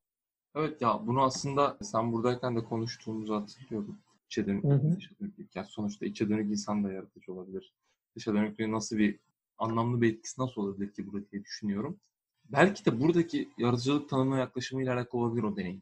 [0.56, 4.00] Evet ya bunu aslında sen buradayken de konuştuğumuzu hatırlıyorum.
[4.32, 4.64] İçe dönük,
[4.98, 5.56] dışa dönüklük.
[5.56, 7.74] Yani sonuçta içe dönük insan da yaratıcı olabilir.
[8.16, 9.20] Dışa dönüklüğün nasıl bir
[9.58, 12.00] anlamlı bir etkisi nasıl olabilir ki burada diye düşünüyorum.
[12.46, 15.82] Belki de buradaki yaratıcılık tanımına yaklaşımıyla alakalı olabilir o deneyim.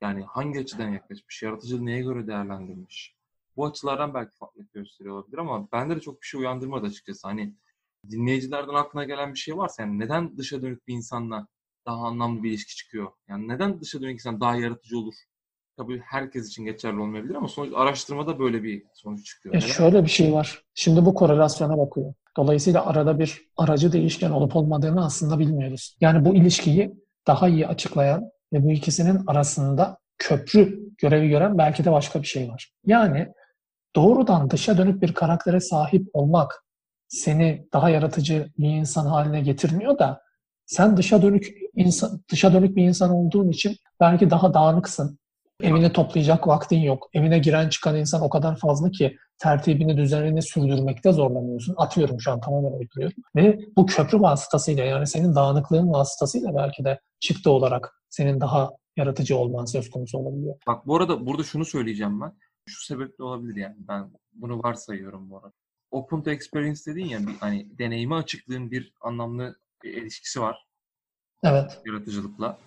[0.00, 3.14] Yani hangi açıdan yaklaşmış, yaratıcılığı neye göre değerlendirmiş.
[3.56, 7.28] Bu açılardan belki farklılık gösteriyor olabilir ama bende de çok bir şey uyandırmadı açıkçası.
[7.28, 7.54] Hani
[8.10, 11.46] dinleyicilerden aklına gelen bir şey varsa yani neden dışa dönük bir insanla
[11.86, 13.12] daha anlamlı bir ilişki çıkıyor?
[13.28, 15.14] Yani neden dışa dönük insan daha yaratıcı olur?
[15.76, 19.54] Tabii herkes için geçerli olmayabilir ama sonuç araştırmada böyle bir sonuç çıkıyor.
[19.54, 20.62] E şöyle bir şey var.
[20.74, 22.14] Şimdi bu korelasyona bakıyor.
[22.36, 25.96] Dolayısıyla arada bir aracı değişken olup olmadığını aslında bilmiyoruz.
[26.00, 26.94] Yani bu ilişkiyi
[27.26, 32.48] daha iyi açıklayan ve bu ikisinin arasında köprü görevi gören belki de başka bir şey
[32.48, 32.72] var.
[32.86, 33.28] Yani
[33.96, 36.64] doğrudan dışa dönük bir karaktere sahip olmak
[37.08, 40.22] seni daha yaratıcı bir insan haline getirmiyor da
[40.66, 45.18] sen dışa dönük insan dışa dönük bir insan olduğun için belki daha dağınıksın.
[45.62, 47.08] Evini toplayacak vaktin yok.
[47.14, 51.74] Evine giren çıkan insan o kadar fazla ki tertibini, düzenini sürdürmekte zorlanıyorsun.
[51.76, 53.22] Atıyorum şu an tamamen uyduruyorum.
[53.36, 59.36] Ve bu köprü vasıtasıyla yani senin dağınıklığın vasıtasıyla belki de çıktı olarak senin daha yaratıcı
[59.36, 60.56] olman söz konusu olabiliyor.
[60.66, 62.32] Bak bu arada burada şunu söyleyeceğim ben.
[62.66, 63.76] Şu sebeple olabilir yani.
[63.78, 65.52] Ben bunu varsayıyorum bu arada.
[65.90, 70.66] Open to experience dedin ya bir hani deneyime açıklığın bir anlamlı bir ilişkisi var.
[71.44, 71.80] Evet.
[71.86, 72.58] Yaratıcılıkla.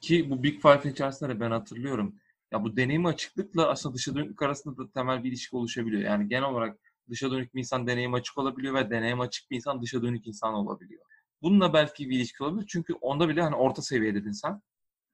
[0.00, 2.14] Ki bu Big Five içerisinde de ben hatırlıyorum.
[2.54, 6.02] Ya bu deneyim açıklıkla aslında dışa dönüklük arasında da temel bir ilişki oluşabiliyor.
[6.02, 6.78] Yani genel olarak
[7.10, 10.54] dışa dönük bir insan deneyim açık olabiliyor ve deneyim açık bir insan dışa dönük insan
[10.54, 11.02] olabiliyor.
[11.42, 12.66] Bununla belki bir ilişki olabilir.
[12.68, 14.62] Çünkü onda bile hani orta seviye dedin sen.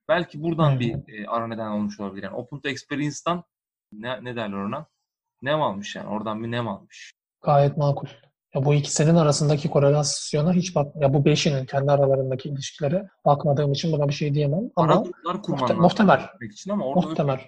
[0.08, 0.80] Belki buradan hmm.
[0.80, 2.22] bir e, ara neden olmuş olabilir.
[2.22, 3.44] Yani Open to Experience'dan
[3.92, 4.86] ne, ne derler ona?
[5.42, 6.08] Nem almış yani.
[6.08, 7.12] Oradan bir nem almış.
[7.42, 8.08] Gayet makul.
[8.54, 13.92] Ya bu ikisinin arasındaki korelasyona hiç bak ya bu beşinin kendi aralarındaki ilişkilere bakmadığım için
[13.92, 14.92] buna bir şey diyemem ama
[15.52, 16.20] muhte- muhtemel.
[16.42, 17.40] Için ama orada muhtemel.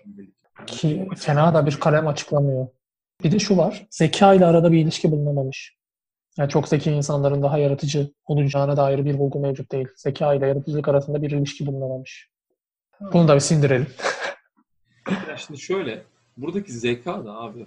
[0.66, 2.66] Ki fena da bir kalem açıklamıyor.
[3.24, 3.86] Bir de şu var.
[3.90, 5.76] Zeka ile arada bir ilişki bulunamamış.
[6.38, 9.88] Yani çok zeki insanların daha yaratıcı olacağına dair bir bulgu mevcut değil.
[9.96, 12.30] Zeka ile yaratıcılık arasında bir ilişki bulunamamış.
[13.12, 13.86] Bunu da bir sindirelim.
[15.28, 16.02] ya şimdi şöyle,
[16.36, 17.66] buradaki zeka da abi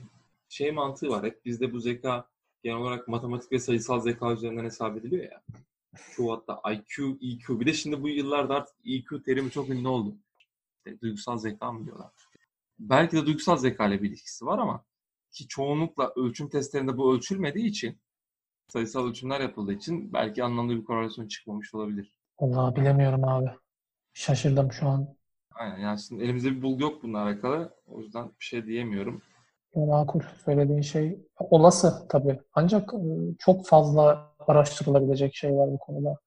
[0.50, 1.24] şey mantığı var.
[1.26, 2.26] Hep bizde bu zeka
[2.66, 5.42] genel olarak matematik ve sayısal zeka üzerinden hesap ediliyor ya.
[5.96, 7.60] Şu hatta IQ, EQ.
[7.60, 10.16] Bir de şimdi bu yıllarda artık EQ terimi çok ünlü oldu.
[10.78, 12.12] İşte duygusal zeka mı diyorlar.
[12.80, 14.86] Belki de duygusal zeka ile bir ilişkisi var ama
[15.32, 17.98] ki çoğunlukla ölçüm testlerinde bu ölçülmediği için
[18.68, 22.14] sayısal ölçümler yapıldığı için belki anlamlı bir korelasyon çıkmamış olabilir.
[22.38, 23.50] Allah bilemiyorum abi.
[24.14, 25.16] Şaşırdım şu an.
[25.52, 27.76] Aynen yani şimdi elimizde bir bulgu yok bununla alakalı.
[27.88, 29.22] O yüzden bir şey diyemiyorum.
[29.76, 32.40] Makul söylediğin şey olası tabii.
[32.54, 33.00] Ancak e,
[33.40, 36.18] çok fazla araştırılabilecek şey var bu konuda.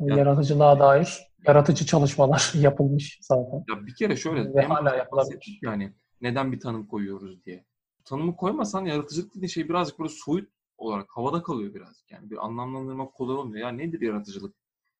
[0.00, 3.64] Ya, Yaratıcılığa dair yaratıcı çalışmalar yapılmış zaten.
[3.68, 5.58] Ya bir kere şöyle ve hala yapılabilir.
[5.62, 7.64] Yani neden bir tanım koyuyoruz diye.
[8.04, 12.10] Tanımı koymasan yaratıcılık dediğin şey birazcık böyle soyut olarak havada kalıyor birazcık.
[12.10, 13.66] Yani bir anlamlandırmak kolay olmuyor.
[13.66, 14.54] Ya nedir yaratıcılık?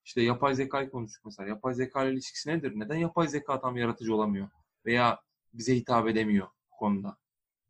[0.04, 1.48] İşte yapay zekayı konuştuk mesela.
[1.48, 2.72] Yapay zeka ile ilişkisi nedir?
[2.74, 4.48] Neden yapay zeka tam yaratıcı olamıyor?
[4.86, 5.18] Veya
[5.52, 7.16] bize hitap edemiyor bu konuda?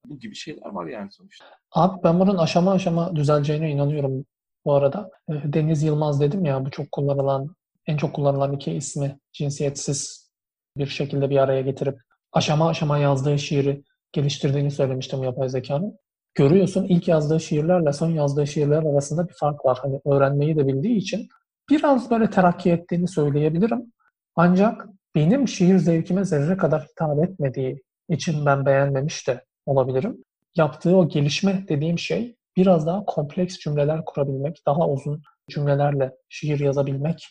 [0.07, 1.45] Bu gibi şeyler var yani sonuçta.
[1.73, 4.25] Abi ben bunun aşama aşama düzeleceğine inanıyorum
[4.65, 5.11] bu arada.
[5.29, 10.31] Ee, Deniz Yılmaz dedim ya bu çok kullanılan, en çok kullanılan iki ismi cinsiyetsiz
[10.77, 11.99] bir şekilde bir araya getirip
[12.33, 15.99] aşama aşama yazdığı şiiri geliştirdiğini söylemiştim yapay zekanın.
[16.35, 19.79] Görüyorsun ilk yazdığı şiirlerle son yazdığı şiirler arasında bir fark var.
[19.83, 21.29] Hani öğrenmeyi de bildiği için
[21.71, 23.93] biraz böyle terakki ettiğini söyleyebilirim.
[24.37, 30.25] Ancak benim şiir zevkime zerre kadar hitap etmediği için ben beğenmemiş de olabilirim.
[30.57, 37.27] Yaptığı o gelişme dediğim şey biraz daha kompleks cümleler kurabilmek, daha uzun cümlelerle şiir yazabilmek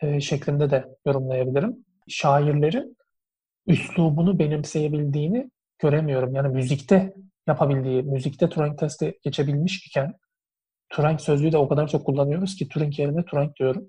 [0.00, 1.76] e, şeklinde de yorumlayabilirim.
[2.08, 2.96] Şairlerin
[3.66, 6.34] üslubunu benimseyebildiğini göremiyorum.
[6.34, 7.14] Yani müzikte
[7.46, 10.14] yapabildiği, müzikte Turing testi geçebilmiş iken
[10.90, 13.88] Turing sözlüğü de o kadar çok kullanıyoruz ki Turing yerine Turing diyorum.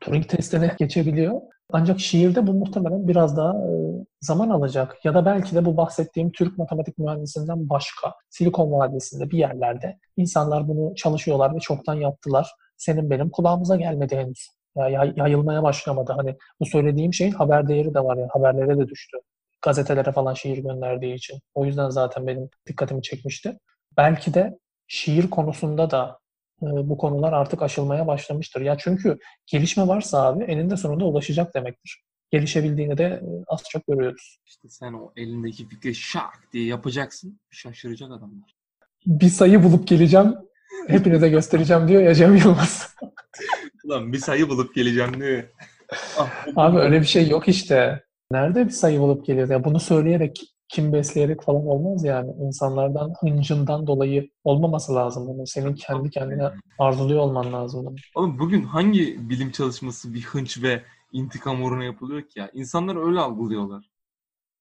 [0.00, 1.40] Turing testine geçebiliyor.
[1.72, 3.72] Ancak şiirde bu muhtemelen biraz daha e,
[4.20, 5.04] zaman alacak.
[5.04, 10.68] Ya da belki de bu bahsettiğim Türk matematik mühendisinden başka Silikon Vadisi'nde bir yerlerde insanlar
[10.68, 12.50] bunu çalışıyorlar ve çoktan yaptılar.
[12.76, 14.48] Senin benim kulağımıza gelmedi henüz.
[14.76, 16.12] Ya, yayılmaya başlamadı.
[16.12, 19.16] Hani bu söylediğim şeyin haber değeri de var yani haberlere de düştü.
[19.62, 21.38] Gazetelere falan şiir gönderdiği için.
[21.54, 23.58] O yüzden zaten benim dikkatimi çekmişti.
[23.96, 26.18] Belki de şiir konusunda da
[26.62, 28.60] bu konular artık aşılmaya başlamıştır.
[28.60, 32.02] Ya çünkü gelişme varsa abi eninde sonunda ulaşacak demektir.
[32.30, 34.38] Gelişebildiğini de az çok görüyoruz.
[34.46, 37.40] İşte sen o elindeki fikri şak diye yapacaksın.
[37.50, 38.54] Şaşıracak adamlar.
[39.06, 40.34] Bir sayı bulup geleceğim.
[40.88, 42.94] Hepinize göstereceğim diyor ya Cem Yılmaz.
[43.84, 45.42] Ulan bir sayı bulup geleceğim diyor.
[46.18, 48.04] Ah, Abi öyle bir şey yok işte.
[48.30, 49.50] Nerede bir sayı bulup geliyor?
[49.50, 52.32] Ya bunu söyleyerek kim besleyerek falan olmaz yani.
[52.40, 55.46] İnsanlardan hıncından dolayı olmaması lazım bunu.
[55.46, 57.96] Senin kendi kendine arzuluyor olman lazım bunu.
[58.14, 60.82] Oğlum bugün hangi bilim çalışması bir hınç ve
[61.12, 62.50] intikam uğruna yapılıyor ki ya?
[62.52, 63.92] İnsanlar öyle algılıyorlar.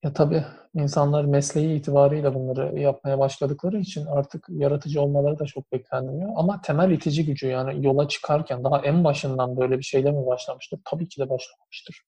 [0.04, 0.43] Ya tabii
[0.74, 6.30] insanlar mesleği itibarıyla bunları yapmaya başladıkları için artık yaratıcı olmaları da çok beklenmiyor.
[6.36, 10.80] Ama temel itici gücü yani yola çıkarken daha en başından böyle bir şeyle mi başlamıştır?
[10.86, 12.02] Tabii ki de başlamamıştır.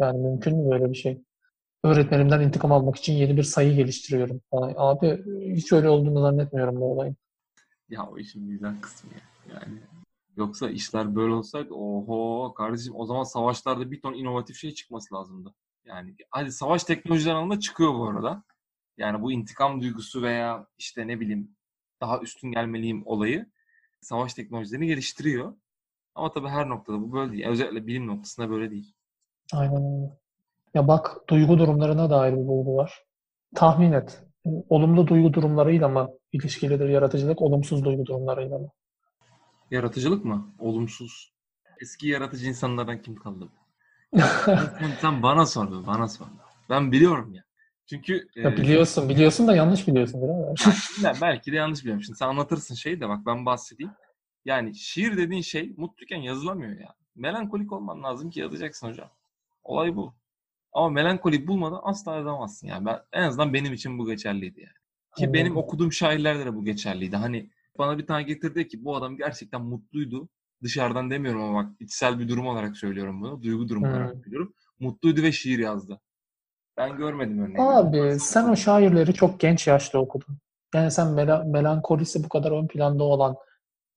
[0.00, 1.22] Yani mümkün mü böyle bir şey?
[1.84, 4.40] Öğretmenimden intikam almak için yeni bir sayı geliştiriyorum.
[4.76, 5.24] Abi
[5.56, 7.16] hiç öyle olduğunu zannetmiyorum bu olayın.
[7.88, 9.20] Ya o işin güzel kısmı ya.
[9.54, 9.78] Yani
[10.36, 15.54] yoksa işler böyle olsaydı oho kardeşim o zaman savaşlarda bir ton inovatif şey çıkması lazımdı.
[15.84, 18.44] Yani hadi savaş teknolojiler alanında çıkıyor bu arada.
[18.98, 21.56] Yani bu intikam duygusu veya işte ne bileyim
[22.00, 23.46] daha üstün gelmeliyim olayı
[24.00, 25.54] savaş teknolojilerini geliştiriyor.
[26.14, 27.46] Ama tabii her noktada bu böyle değil.
[27.46, 28.94] Özellikle bilim noktasında böyle değil.
[29.52, 30.23] Aynen öyle.
[30.74, 33.04] Ya bak duygu durumlarına dair bir bulgu var.
[33.54, 34.22] Tahmin et.
[34.68, 38.68] Olumlu duygu durumlarıyla mı ilişkilidir yaratıcılık, olumsuz duygu durumlarıyla mı?
[39.70, 40.54] Yaratıcılık mı?
[40.58, 41.32] Olumsuz.
[41.80, 43.48] Eski yaratıcı insanlardan kim kaldı?
[44.16, 46.26] sen, sen bana sor, bana sor.
[46.70, 47.42] Ben biliyorum ya.
[47.86, 51.20] Çünkü ya e, biliyorsun, biliyorsun da yanlış biliyorsun biraz.
[51.20, 52.02] belki de yanlış biliyorum.
[52.02, 53.92] Şimdi sen anlatırsın şeyi de bak ben bahsedeyim.
[54.44, 56.94] Yani şiir dediğin şey mutluyken yazılamıyor ya.
[57.16, 59.10] Melankolik olman lazım ki yazacaksın hocam.
[59.64, 60.14] Olay bu.
[60.74, 62.86] Ama melankoli bulmadan asla yazamazsın yani.
[62.86, 64.72] Ben, en azından benim için bu geçerliydi yani.
[65.16, 65.34] Ki Anladım.
[65.34, 67.16] benim okuduğum şairlerde de bu geçerliydi.
[67.16, 70.28] Hani bana bir tane getirdi ki bu adam gerçekten mutluydu.
[70.62, 73.42] Dışarıdan demiyorum ama bak içsel bir durum olarak söylüyorum bunu.
[73.42, 73.94] Duygu durumu hmm.
[73.94, 74.54] olarak söylüyorum.
[74.80, 76.00] Mutluydu ve şiir yazdı.
[76.76, 77.62] Ben görmedim örneğini.
[77.62, 80.38] Abi sen o şairleri çok genç yaşta okudun.
[80.74, 83.36] Yani sen mel- melankolisi bu kadar ön planda olan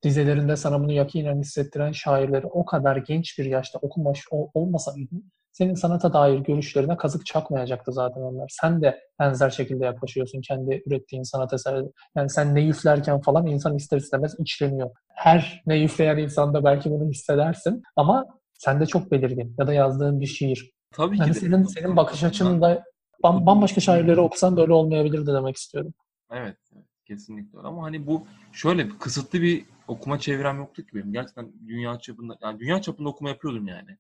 [0.04, 6.14] dizelerinde sana bunu yakinen hissettiren şairleri o kadar genç bir yaşta okumuş olmasaydın senin sanata
[6.14, 8.48] dair görüşlerine kazık çakmayacaktı zaten onlar.
[8.62, 11.86] Sen de benzer şekilde yaklaşıyorsun kendi ürettiğin sanat eseri.
[12.16, 14.90] Yani sen ne üflerken falan insan ister istemez içleniyor.
[15.08, 20.20] Her ne üfleyen insanda belki bunu hissedersin ama sen de çok belirgin ya da yazdığın
[20.20, 20.72] bir şiir.
[20.92, 21.40] Tabii yani ki.
[21.40, 21.68] Senin, de.
[21.68, 22.84] senin bakış açın da
[23.24, 25.94] bambaşka şairleri okusan böyle olmayabilirdi demek istiyorum.
[26.32, 26.58] Evet,
[27.06, 31.14] kesinlikle ama hani bu şöyle kısıtlı bir okuma çevrem yoktu ki benim.
[31.14, 33.98] Gerçekten dünya çapında yani dünya çapında okuma yapıyordum yani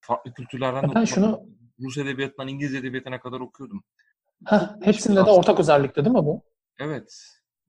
[0.00, 1.46] farklı kültürlerden de ben şunu
[1.80, 3.82] Rus edebiyatından İngiliz edebiyatına kadar okuyordum.
[4.46, 6.42] Heh, hepsinde de ortak özellikti değil mi bu?
[6.80, 7.22] Evet.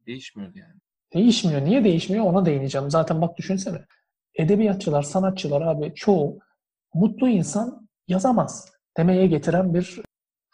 [0.08, 0.74] Değişmiyordu yani.
[1.14, 1.62] Değişmiyor.
[1.62, 2.26] Niye değişmiyor?
[2.26, 2.90] Ona değineceğim.
[2.90, 3.86] Zaten bak düşünsene.
[4.36, 6.40] Edebiyatçılar, sanatçılar abi çoğu
[6.94, 10.02] mutlu insan yazamaz demeye getiren bir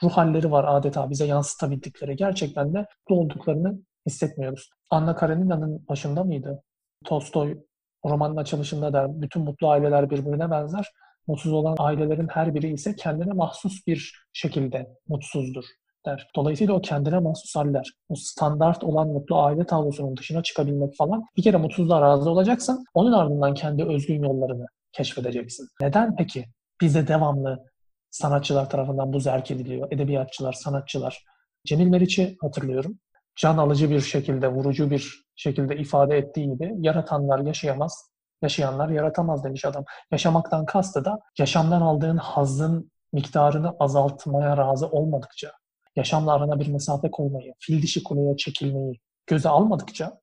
[0.03, 2.15] ruh halleri var adeta bize yansıtabildikleri.
[2.15, 4.69] Gerçekten de mutlu olduklarını hissetmiyoruz.
[4.89, 6.63] Anna Karenina'nın başında mıydı?
[7.05, 7.57] Tolstoy
[8.05, 10.91] romanın açılışında der bütün mutlu aileler birbirine benzer.
[11.27, 15.65] Mutsuz olan ailelerin her biri ise kendine mahsus bir şekilde mutsuzdur
[16.05, 16.27] der.
[16.35, 21.43] Dolayısıyla o kendine mahsus haller, o standart olan mutlu aile tablosunun dışına çıkabilmek falan bir
[21.43, 22.85] kere mutsuzluğa razı olacaksın.
[22.93, 25.67] Onun ardından kendi özgün yollarını keşfedeceksin.
[25.81, 26.45] Neden peki
[26.81, 27.65] bize devamlı
[28.11, 29.87] sanatçılar tarafından bu zerk ediliyor?
[29.91, 31.23] Edebiyatçılar, sanatçılar.
[31.65, 32.99] Cemil Meriç'i hatırlıyorum.
[33.35, 38.09] Can alıcı bir şekilde, vurucu bir şekilde ifade ettiği gibi yaratanlar yaşayamaz,
[38.41, 39.85] Yaşayanlar yaratamaz demiş adam.
[40.11, 45.51] Yaşamaktan kastı da yaşamdan aldığın hazzın miktarını azaltmaya razı olmadıkça,
[45.95, 50.17] yaşamla arana bir mesafe koymayı, fil dişi kuleye çekilmeyi göze almadıkça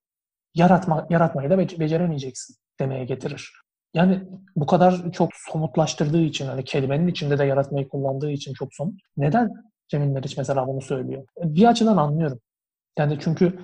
[0.54, 3.52] yaratma, yaratmayı da beceremeyeceksin demeye getirir.
[3.94, 4.22] Yani
[4.56, 9.00] bu kadar çok somutlaştırdığı için, hani kelimenin içinde de yaratmayı kullandığı için çok somut.
[9.16, 9.50] Neden
[9.88, 11.26] Cemil Meriç mesela bunu söylüyor?
[11.38, 12.40] Bir açıdan anlıyorum.
[12.98, 13.60] Yani çünkü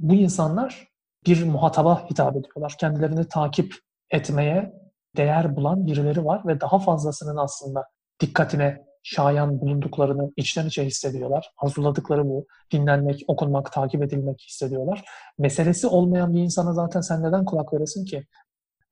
[0.00, 0.88] bu insanlar
[1.26, 2.74] bir muhataba hitap ediyorlar.
[2.80, 3.74] Kendilerini takip
[4.10, 4.72] etmeye
[5.16, 7.84] değer bulan birileri var ve daha fazlasının aslında
[8.20, 11.50] dikkatine şayan bulunduklarını içten içe hissediyorlar.
[11.58, 12.46] Arzuladıkları bu.
[12.72, 15.04] Dinlenmek, okunmak, takip edilmek hissediyorlar.
[15.38, 18.24] Meselesi olmayan bir insana zaten sen neden kulak veresin ki?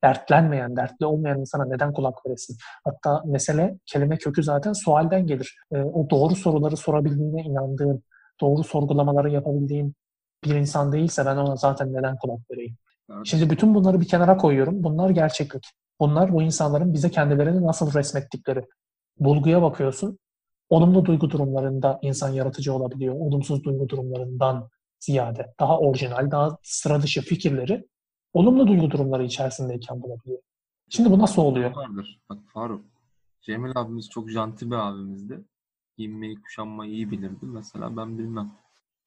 [0.03, 2.57] dertlenmeyen, dertli olmayan insana neden kulak veresin?
[2.83, 5.57] Hatta mesele kelime kökü zaten sualden gelir.
[5.71, 8.03] E, o doğru soruları sorabildiğine inandığın,
[8.41, 9.93] doğru sorgulamaları yapabildiğin
[10.43, 12.75] bir insan değilse ben ona zaten neden kulak vereyim?
[13.11, 13.25] Evet.
[13.25, 14.83] Şimdi bütün bunları bir kenara koyuyorum.
[14.83, 15.63] Bunlar gerçeklik.
[15.99, 18.65] Bunlar bu insanların bize kendilerini nasıl resmettikleri.
[19.19, 20.19] Bulguya bakıyorsun.
[20.69, 23.15] Olumlu duygu durumlarında insan yaratıcı olabiliyor.
[23.15, 24.69] Olumsuz duygu durumlarından
[24.99, 27.87] ziyade daha orijinal, daha sıra dışı fikirleri
[28.33, 30.39] olumlu duygu durumları içerisindeyken bulabiliyor.
[30.89, 31.75] Şimdi bu nasıl oluyor?
[31.75, 32.21] Vardır.
[32.29, 32.85] Bak Faruk,
[33.41, 35.43] Cemil abimiz çok janti bir abimizdi.
[35.97, 37.45] Giyinmeyi, kuşanmayı iyi bilirdi.
[37.45, 38.51] Mesela ben bilmem.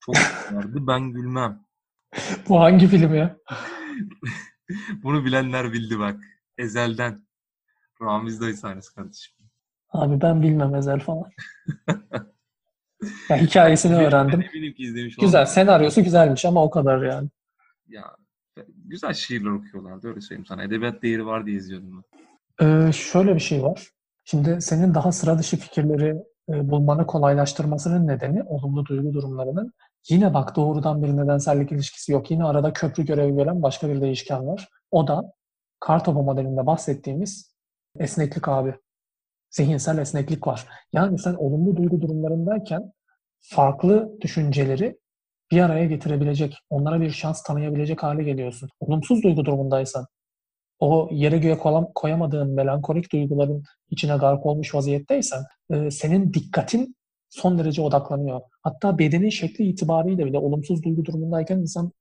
[0.01, 0.15] Çok
[0.53, 1.65] vardı, ben gülmem.
[2.49, 3.37] bu hangi film ya?
[5.03, 6.21] Bunu bilenler bildi bak.
[6.59, 7.27] Ezel'den.
[8.03, 9.35] Ramiz dayı sahnesi kardeşim.
[9.91, 11.31] Abi ben bilmem Ezel falan.
[13.29, 14.45] ya hikayesini öğrendim.
[14.55, 15.41] Eminim ki izlemiş Güzel.
[15.41, 15.55] Olmadım.
[15.55, 17.29] Senaryosu güzelmiş ama o kadar yani.
[17.89, 18.17] Ya
[18.85, 20.63] güzel şiirler okuyorlardı öyle söyleyeyim sana.
[20.65, 22.05] Edebiyat değeri var diye izliyordum
[22.61, 22.89] ben.
[22.89, 23.91] Ee, şöyle bir şey var.
[24.25, 26.17] Şimdi senin daha sıra dışı fikirleri
[26.49, 29.73] bulmanı kolaylaştırmasının nedeni olumlu duygu durumlarının
[30.09, 32.31] yine bak doğrudan bir nedensellik ilişkisi yok.
[32.31, 34.69] Yine arada köprü görevi gören başka bir değişken var.
[34.91, 35.33] O da
[35.81, 37.55] Kartopu modelinde bahsettiğimiz
[37.99, 38.75] esneklik abi.
[39.51, 40.67] Zihinsel esneklik var.
[40.93, 42.93] Yani sen olumlu duygu durumlarındayken
[43.41, 44.99] farklı düşünceleri
[45.51, 48.69] bir araya getirebilecek, onlara bir şans tanıyabilecek hale geliyorsun.
[48.81, 50.07] Olumsuz duygu durumundaysan,
[50.79, 51.59] o yere göğe
[51.95, 56.97] koyamadığın melankolik duyguların içine gark olmuş vaziyetteysen, e, senin dikkatin
[57.31, 58.41] son derece odaklanıyor.
[58.62, 61.93] Hatta bedenin şekli itibariyle bile olumsuz duygu durumundayken insan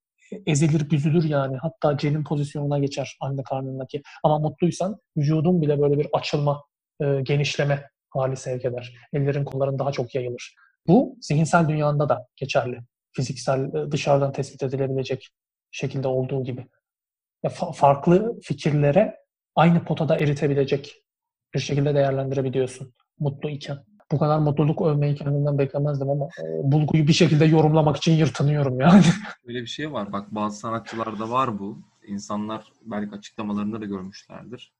[0.45, 1.57] ezilir, büzülür yani.
[1.57, 4.01] Hatta cenin pozisyonuna geçer anne karnındaki.
[4.23, 6.63] Ama mutluysan vücudun bile böyle bir açılma,
[7.01, 8.93] e, genişleme hali sevk eder.
[9.13, 10.55] Ellerin, kolların daha çok yayılır.
[10.87, 12.79] Bu zihinsel dünyanda da geçerli.
[13.11, 15.29] Fiziksel, e, dışarıdan tespit edilebilecek
[15.71, 16.67] şekilde olduğu gibi.
[17.47, 19.15] Fa- farklı fikirlere
[19.55, 20.95] aynı potada eritebilecek
[21.53, 23.77] bir şekilde değerlendirebiliyorsun mutlu iken.
[24.11, 29.03] Bu kadar mutluluk övmeyi kendimden beklemezdim ama e, bulguyu bir şekilde yorumlamak için yırtınıyorum yani.
[29.47, 30.13] Öyle bir şey var.
[30.13, 31.79] Bak bazı sanatçılarda var bu.
[32.07, 34.73] İnsanlar belki açıklamalarında da görmüşlerdir.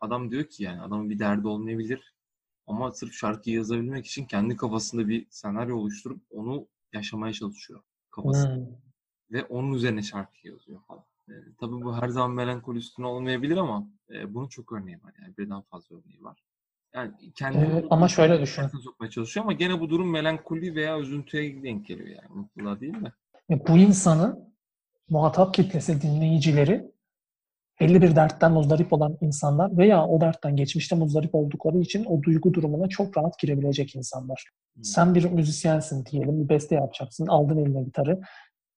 [0.00, 2.14] Adam diyor ki yani adamın bir derdi olmayabilir
[2.66, 8.54] ama sırf şarkıyı yazabilmek için kendi kafasında bir senaryo oluşturup onu yaşamaya çalışıyor kafasında.
[8.54, 8.66] Hmm.
[9.30, 11.04] Ve onun üzerine şarkı yazıyor falan.
[11.28, 15.14] E, tabii bu her zaman melankoli üstüne olmayabilir ama e, bunun çok örneği var.
[15.22, 16.42] Yani birden fazla örneği var.
[16.94, 18.62] Yani kendini ee, ama şöyle düşün.
[18.84, 22.34] sokmaya çalışıyor ama gene bu durum melankoli veya üzüntüye denk geliyor yani.
[22.34, 23.12] Mutluluğa değil mi?
[23.68, 24.54] Bu insanın
[25.08, 26.90] muhatap kitlesi, dinleyicileri
[27.80, 32.88] 51 dertten muzdarip olan insanlar veya o dertten geçmişte muzdarip oldukları için o duygu durumuna
[32.88, 34.44] çok rahat girebilecek insanlar.
[34.74, 34.84] Hmm.
[34.84, 38.20] Sen bir müzisyensin diyelim, bir beste yapacaksın, aldın eline gitarı.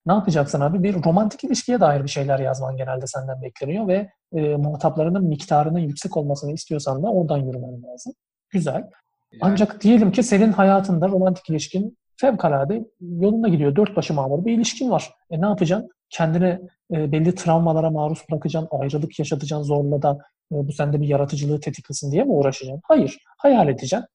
[0.05, 0.83] Ne yapacaksın abi?
[0.83, 6.17] Bir romantik ilişkiye dair bir şeyler yazman genelde senden bekleniyor ve e, muhataplarının miktarının yüksek
[6.17, 8.13] olmasını istiyorsan da oradan yürümen lazım.
[8.49, 8.73] Güzel.
[8.73, 9.41] Yani.
[9.41, 13.75] Ancak diyelim ki senin hayatında romantik ilişkin fevkalade yolunda gidiyor.
[13.75, 15.13] Dört başı mamur bir ilişkin var.
[15.31, 15.89] E ne yapacaksın?
[16.09, 16.59] Kendine
[16.93, 20.17] e, belli travmalara maruz bırakacaksın, ayrılık yaşatacaksın zorla da
[20.51, 22.81] e, bu sende bir yaratıcılığı tetiklesin diye mi uğraşacaksın?
[22.83, 23.17] Hayır.
[23.37, 24.05] Hayal edeceksin.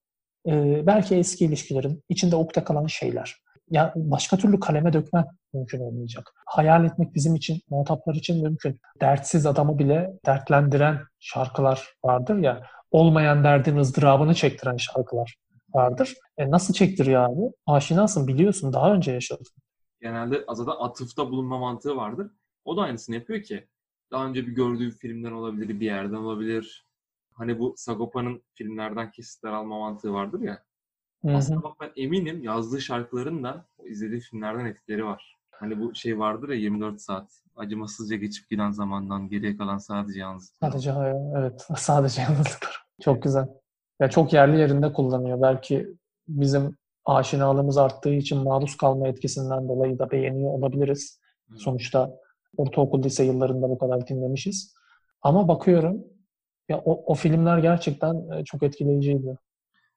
[0.47, 3.35] E, belki eski ilişkilerin içinde ukde kalan şeyler.
[3.69, 6.31] Ya başka türlü kaleme dökmen mümkün olmayacak.
[6.45, 8.79] Hayal etmek bizim için, muhataplar için mümkün.
[9.01, 12.63] Dertsiz adamı bile dertlendiren şarkılar vardır ya.
[12.91, 15.35] Olmayan derdin ızdırabını çektiren şarkılar
[15.73, 16.13] vardır.
[16.37, 17.53] E nasıl çektiriyor abi?
[17.67, 19.45] Aşinasın, biliyorsun, daha önce yaşadın.
[20.01, 22.31] Genelde azada atıfta bulunma mantığı vardır.
[22.65, 23.67] O da aynısını yapıyor ki.
[24.11, 26.85] Daha önce bir gördüğü filmden olabilir, bir yerden olabilir.
[27.33, 30.63] Hani bu Sagopa'nın filmlerden kesitler alma mantığı vardır ya.
[31.25, 31.35] Hı-hı.
[31.37, 35.37] Aslında bak ben eminim yazdığı şarkıların da izlediği filmlerden etkileri var.
[35.51, 40.55] Hani bu şey vardır ya 24 saat acımasızca geçip giden zamandan geriye kalan sadece yalnızlık.
[40.59, 40.93] Sadece
[41.37, 42.69] evet sadece yalnızlık.
[43.01, 43.47] Çok güzel.
[43.99, 45.41] Ya çok yerli yerinde kullanıyor.
[45.41, 45.87] Belki
[46.27, 51.19] bizim aşinalığımız arttığı için maruz kalma etkisinden dolayı da beğeniyor olabiliriz.
[51.49, 51.57] Hı.
[51.57, 52.11] Sonuçta
[52.57, 54.75] ortaokul lise yıllarında bu kadar dinlemişiz.
[55.21, 56.03] Ama bakıyorum
[56.69, 59.37] ya o, o filmler gerçekten e, çok etkileyiciydi.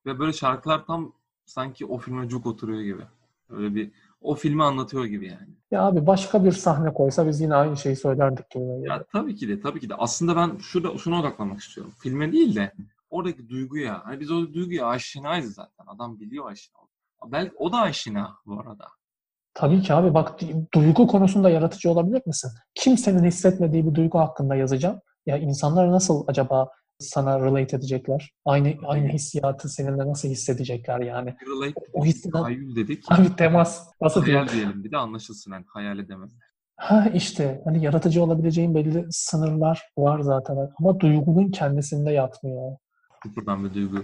[0.06, 1.12] Ve böyle şarkılar tam
[1.48, 3.02] sanki o filme çok oturuyor gibi.
[3.50, 3.90] Öyle bir
[4.20, 5.48] o filmi anlatıyor gibi yani.
[5.70, 8.64] Ya abi başka bir sahne koysa biz yine aynı şeyi söylerdik gibi.
[8.80, 9.94] Ya tabii ki de tabii ki de.
[9.94, 11.92] Aslında ben şurada şuna odaklanmak istiyorum.
[11.98, 12.72] Filme değil de
[13.10, 14.00] oradaki duyguya.
[14.04, 15.84] Hani biz o duyguya aşinayız zaten.
[15.86, 16.78] Adam biliyor aşina.
[17.26, 18.84] Belki o da aşina bu arada.
[19.54, 20.40] Tabii ki abi bak
[20.74, 22.50] duygu konusunda yaratıcı olabilir misin?
[22.74, 25.00] Kimsenin hissetmediği bir duygu hakkında yazacağım.
[25.26, 26.68] Ya insanlar nasıl acaba
[26.98, 28.32] sana relate edecekler?
[28.44, 31.36] Aynı aynı hissiyatı seninle nasıl hissedecekler yani?
[31.46, 32.42] Relate o hisseden...
[32.42, 33.04] Hayal dedik.
[33.08, 33.88] Abi temas.
[34.00, 36.48] Nasıl hayal diyelim bir de anlaşılsın yani hayal edemezler.
[36.76, 42.76] Ha işte hani yaratıcı olabileceğin belli sınırlar var zaten ama duygunun kendisinde yatmıyor.
[43.22, 44.02] Sıfırdan bir duygu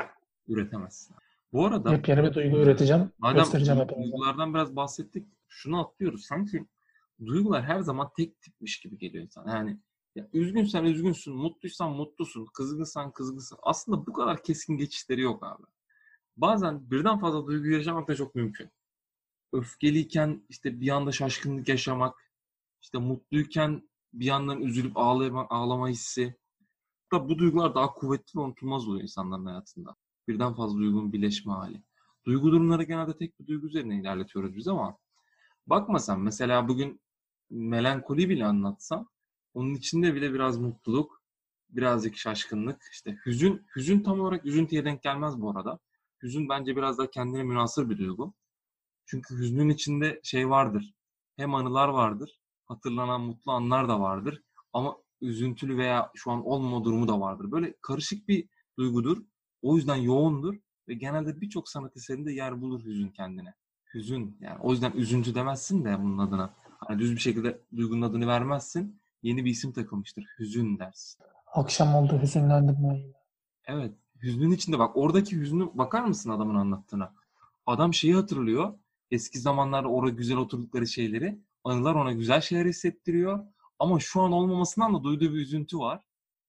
[0.49, 1.17] üretemezsin.
[1.53, 3.13] Bu arada Yepyeni bir duygu üreteceğim.
[3.19, 4.13] madem göstereceğim hepinize.
[4.13, 5.27] duygulardan biraz bahsettik.
[5.49, 6.25] Şunu atlıyoruz.
[6.25, 6.67] Sanki
[7.27, 9.49] duygular her zaman tek tipmiş gibi geliyor insan.
[9.49, 9.79] Yani
[10.15, 13.59] ya üzgünsen üzgünsün, mutluysan mutlusun, kızgınsan kızgınsın.
[13.63, 15.63] Aslında bu kadar keskin geçişleri yok abi.
[16.37, 18.71] Bazen birden fazla duygu yaşamak da çok mümkün.
[19.53, 22.33] Öfkeliyken işte bir anda şaşkınlık yaşamak,
[22.83, 26.37] işte mutluyken bir yandan üzülüp ağlama, ağlama hissi.
[27.11, 29.97] Hatta bu duygular daha kuvvetli ve unutulmaz oluyor insanların hayatında.
[30.29, 31.83] Birden fazla duygunun birleşme hali.
[32.27, 34.99] Duygu durumları genelde tek bir duygu üzerine ilerletiyoruz biz ama
[35.67, 37.01] bakma sen mesela bugün
[37.51, 39.09] melankoli bile anlatsam
[39.55, 41.23] onun içinde bile biraz mutluluk,
[41.71, 45.79] birazcık şaşkınlık, işte hüzün, hüzün tam olarak üzüntüye denk gelmez bu arada.
[46.23, 48.35] Hüzün bence biraz da kendine münasır bir duygu.
[49.07, 50.95] Çünkü hüznün içinde şey vardır.
[51.37, 54.43] Hem anılar vardır, hatırlanan mutlu anlar da vardır.
[54.73, 57.51] Ama üzüntülü veya şu an olmama durumu da vardır.
[57.51, 58.49] Böyle karışık bir
[58.79, 59.23] duygudur.
[59.63, 60.55] O yüzden yoğundur
[60.89, 63.55] ve genelde birçok sanat eserinde yer bulur hüzün kendine.
[63.95, 66.55] Hüzün yani o yüzden üzüntü demezsin de bunun adına.
[66.79, 69.01] Hani düz bir şekilde duygunun adını vermezsin.
[69.25, 70.25] Yeni bir isim takılmıştır.
[70.39, 71.25] Hüzün dersin.
[71.47, 73.13] Akşam oldu hüzünlendim ben yine.
[73.67, 73.95] Evet.
[74.23, 77.15] Hüznün içinde bak oradaki hüznü bakar mısın adamın anlattığına?
[77.67, 78.79] Adam şeyi hatırlıyor.
[79.11, 81.39] Eski zamanlarda orada güzel oturdukları şeyleri.
[81.65, 83.45] Anılar ona güzel şeyler hissettiriyor.
[83.79, 86.01] Ama şu an olmamasından da duyduğu bir üzüntü var.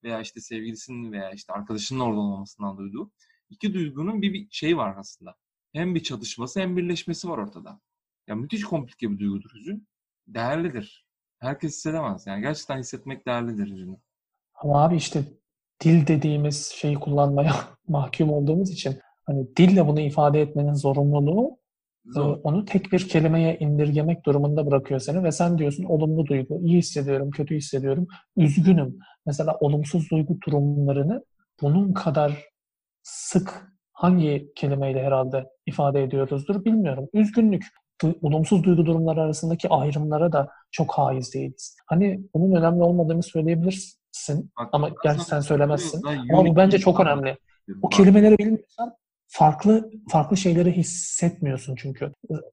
[0.04, 3.12] Veya işte sevgilisinin veya işte arkadaşının orada olmamasından duyduğu.
[3.50, 5.36] İki duygunun bir, bir şey var aslında.
[5.74, 7.82] Hem bir çatışması hem birleşmesi var ortada.
[8.28, 9.88] Ya müthiş komplike bir duygudur hüzün.
[10.28, 11.05] Değerlidir.
[11.40, 12.28] Herkes hissedemez.
[12.28, 13.98] Yani gerçekten hissetmek değerlidir hüzünü.
[14.56, 15.24] Ama abi işte
[15.84, 17.54] dil dediğimiz şeyi kullanmaya
[17.88, 21.58] mahkum olduğumuz için hani dille bunu ifade etmenin zorunluluğu
[22.08, 22.40] e, Zor.
[22.44, 27.32] onu tek bir kelimeye indirgemek durumunda bırakıyor seni ve sen diyorsun olumlu duygu, iyi hissediyorum,
[27.32, 28.08] kötü hissediyorum,
[28.38, 29.00] üzgünüm.
[29.26, 31.26] Mesela olumsuz duygu durumlarını
[31.62, 32.44] bunun kadar
[33.04, 37.10] sık hangi kelimeyle herhalde ifade ediyoruzdur bilmiyorum.
[37.14, 37.66] Üzgünlük,
[38.22, 41.78] olumsuz duygu durumları arasındaki ayrımlara da çok haiz değiliz.
[41.88, 46.02] Hani bunun önemli olmadığını söyleyebilirsin Bak, ama gerçi sen söylemezsin.
[46.34, 47.38] Ama bu bence çok önemli.
[47.82, 48.96] O kelimeleri bilmiyorsan
[49.28, 52.12] farklı farklı şeyleri hissetmiyorsun çünkü.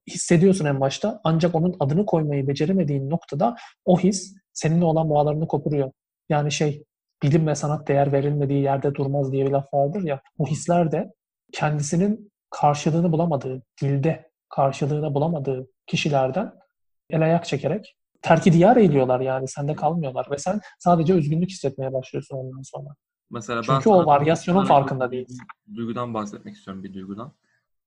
[0.09, 5.91] Hissediyorsun en başta ancak onun adını koymayı beceremediğin noktada o his seninle olan bağlarını kopuruyor.
[6.29, 6.83] Yani şey
[7.23, 10.21] bilim ve sanat değer verilmediği yerde durmaz diye bir laf vardır ya.
[10.37, 11.13] O hisler de
[11.53, 16.53] kendisinin karşılığını bulamadığı, dilde karşılığını bulamadığı kişilerden
[17.09, 22.35] el ayak çekerek terki diyar eğiliyorlar yani sende kalmıyorlar ve sen sadece üzgünlük hissetmeye başlıyorsun
[22.35, 22.89] ondan sonra.
[23.29, 25.47] Mesela ben Çünkü o varyasyonun farkında değilsin.
[25.75, 27.33] Duygudan bahsetmek istiyorum bir duygudan.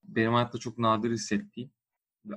[0.03, 1.71] Benim hayatta çok nadir hissettiğim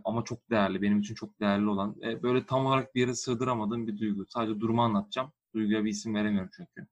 [0.05, 3.99] ama çok değerli, benim için çok değerli olan, böyle tam olarak bir yere sığdıramadığım bir
[3.99, 4.27] duygu.
[4.29, 5.33] Sadece durumu anlatacağım.
[5.55, 6.87] Duyguya bir isim veremiyorum çünkü.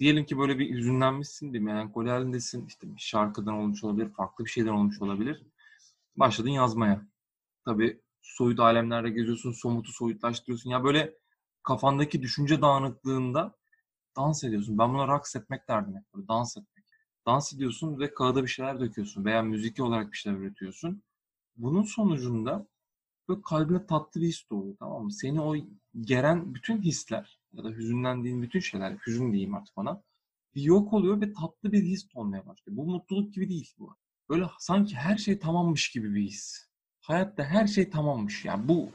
[0.00, 2.66] Diyelim ki böyle bir hüzünlenmişsin, bir melankoli halindesin.
[2.66, 5.42] İşte bir şarkıdan olmuş olabilir, farklı bir şeyden olmuş olabilir.
[6.18, 7.06] Başladın yazmaya.
[7.64, 10.70] Tabii soyut alemlerde geziyorsun, somutu soyutlaştırıyorsun.
[10.70, 11.14] Ya böyle
[11.62, 13.56] kafandaki düşünce dağınıklığında
[14.16, 14.78] dans ediyorsun.
[14.78, 16.14] Ben buna raks etmek derdim hep.
[16.14, 16.84] Böyle dans etmek.
[17.26, 21.02] Dans ediyorsun ve kağıda bir şeyler döküyorsun veya müzik olarak bir şeyler üretiyorsun.
[21.56, 22.68] Bunun sonucunda
[23.28, 25.12] böyle kalbine tatlı bir his doğuyor tamam mı?
[25.12, 25.56] Seni o
[26.00, 30.02] geren bütün hisler ya da hüzünlendiğin bütün şeyler, hüzün diyeyim artık ona,
[30.54, 32.76] bir yok oluyor ve tatlı bir his olmaya başlıyor.
[32.76, 33.96] Bu mutluluk gibi değil bu.
[34.30, 36.68] Böyle sanki her şey tamammış gibi bir his.
[37.00, 38.44] Hayatta her şey tamammış.
[38.44, 38.90] Yani bu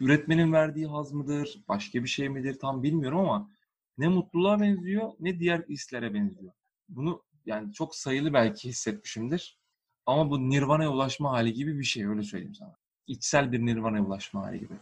[0.00, 3.50] üretmenin verdiği haz mıdır, başka bir şey midir tam bilmiyorum ama
[3.98, 6.52] ne mutluluğa benziyor ne diğer hislere benziyor.
[6.88, 9.58] Bunu yani çok sayılı belki hissetmişimdir.
[10.06, 12.76] Ama bu nirvana'ya ulaşma hali gibi bir şey öyle söyleyeyim sana.
[13.06, 14.74] İçsel bir nirvana'ya ulaşma hali gibi.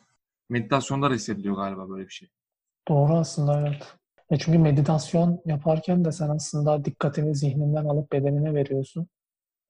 [0.48, 2.28] Meditasyonda da hissediliyor galiba böyle bir şey.
[2.88, 3.94] Doğru aslında evet.
[4.30, 9.08] E çünkü meditasyon yaparken de sen aslında dikkatini zihninden alıp bedenine veriyorsun.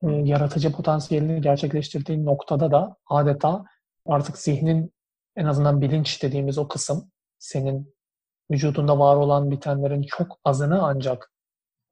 [0.03, 3.65] E, yaratıcı potansiyelini gerçekleştirdiğin noktada da adeta
[4.07, 4.93] artık zihnin
[5.37, 7.95] en azından bilinç dediğimiz o kısım senin
[8.51, 11.33] vücudunda var olan bitenlerin çok azını ancak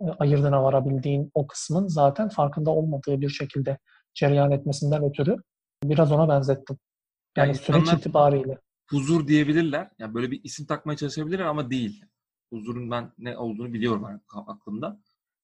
[0.00, 3.78] e, ayırdına varabildiğin o kısmın zaten farkında olmadığı bir şekilde
[4.14, 5.36] cereyan etmesinden ötürü
[5.84, 6.78] biraz ona benzettim.
[7.36, 8.58] Yani Yani süreç itibariyle.
[8.90, 9.90] Huzur diyebilirler.
[9.98, 12.04] Yani böyle bir isim takmaya çalışabilirler ama değil.
[12.52, 15.00] Huzurun ben ne olduğunu biliyorum aklımda.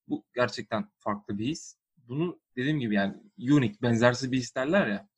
[0.09, 1.77] Bu gerçekten farklı bir his.
[2.09, 5.09] Bunu dediğim gibi yani unique, benzersiz bir his derler ya.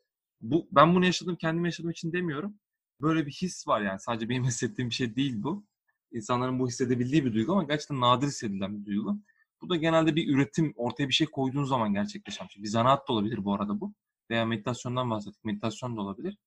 [0.40, 2.54] Bu, ben bunu yaşadım, kendim yaşadığım için demiyorum.
[3.00, 4.00] Böyle bir his var yani.
[4.00, 5.64] Sadece benim hissettiğim bir şey değil bu.
[6.12, 9.18] İnsanların bu hissedebildiği bir duygu ama gerçekten nadir hissedilen bir duygu.
[9.62, 12.62] Bu da genelde bir üretim, ortaya bir şey koyduğun zaman gerçekleşen bir şey.
[12.62, 13.94] Bir zanaat da olabilir bu arada bu.
[14.30, 15.44] Veya meditasyondan bahsettik.
[15.44, 16.38] Meditasyon da olabilir.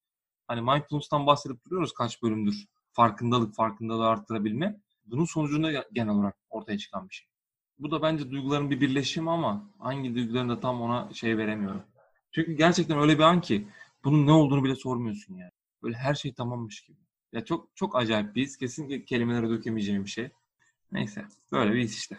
[0.48, 2.66] Hani mindfulness'tan bahsedip duruyoruz kaç bölümdür.
[2.92, 4.82] Farkındalık, farkındalığı arttırabilme.
[5.06, 7.31] Bunun sonucunda genel olarak ortaya çıkan bir şey.
[7.82, 11.84] Bu da bence duyguların bir birleşimi ama hangi duyguların da tam ona şey veremiyorum.
[12.32, 13.68] Çünkü gerçekten öyle bir an ki
[14.04, 15.52] bunun ne olduğunu bile sormuyorsun yani.
[15.84, 16.98] Böyle her şey tamammış gibi.
[17.34, 18.58] Ya çok çok acayip bir his.
[18.58, 20.30] Kesinlikle kelimelere dökemeyeceğim bir şey.
[20.92, 21.26] Neyse.
[21.52, 22.18] Böyle bir his işte.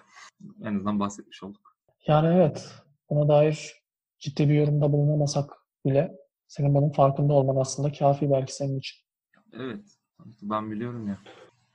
[0.63, 1.77] En azından bahsetmiş olduk.
[2.07, 2.75] Yani evet.
[3.11, 3.83] Buna dair
[4.19, 5.51] ciddi bir yorumda bulunamasak
[5.85, 6.13] bile
[6.49, 8.99] senin bunun farkında olman aslında kafi belki senin için.
[9.53, 9.85] Evet.
[10.43, 11.19] Ben biliyorum ya.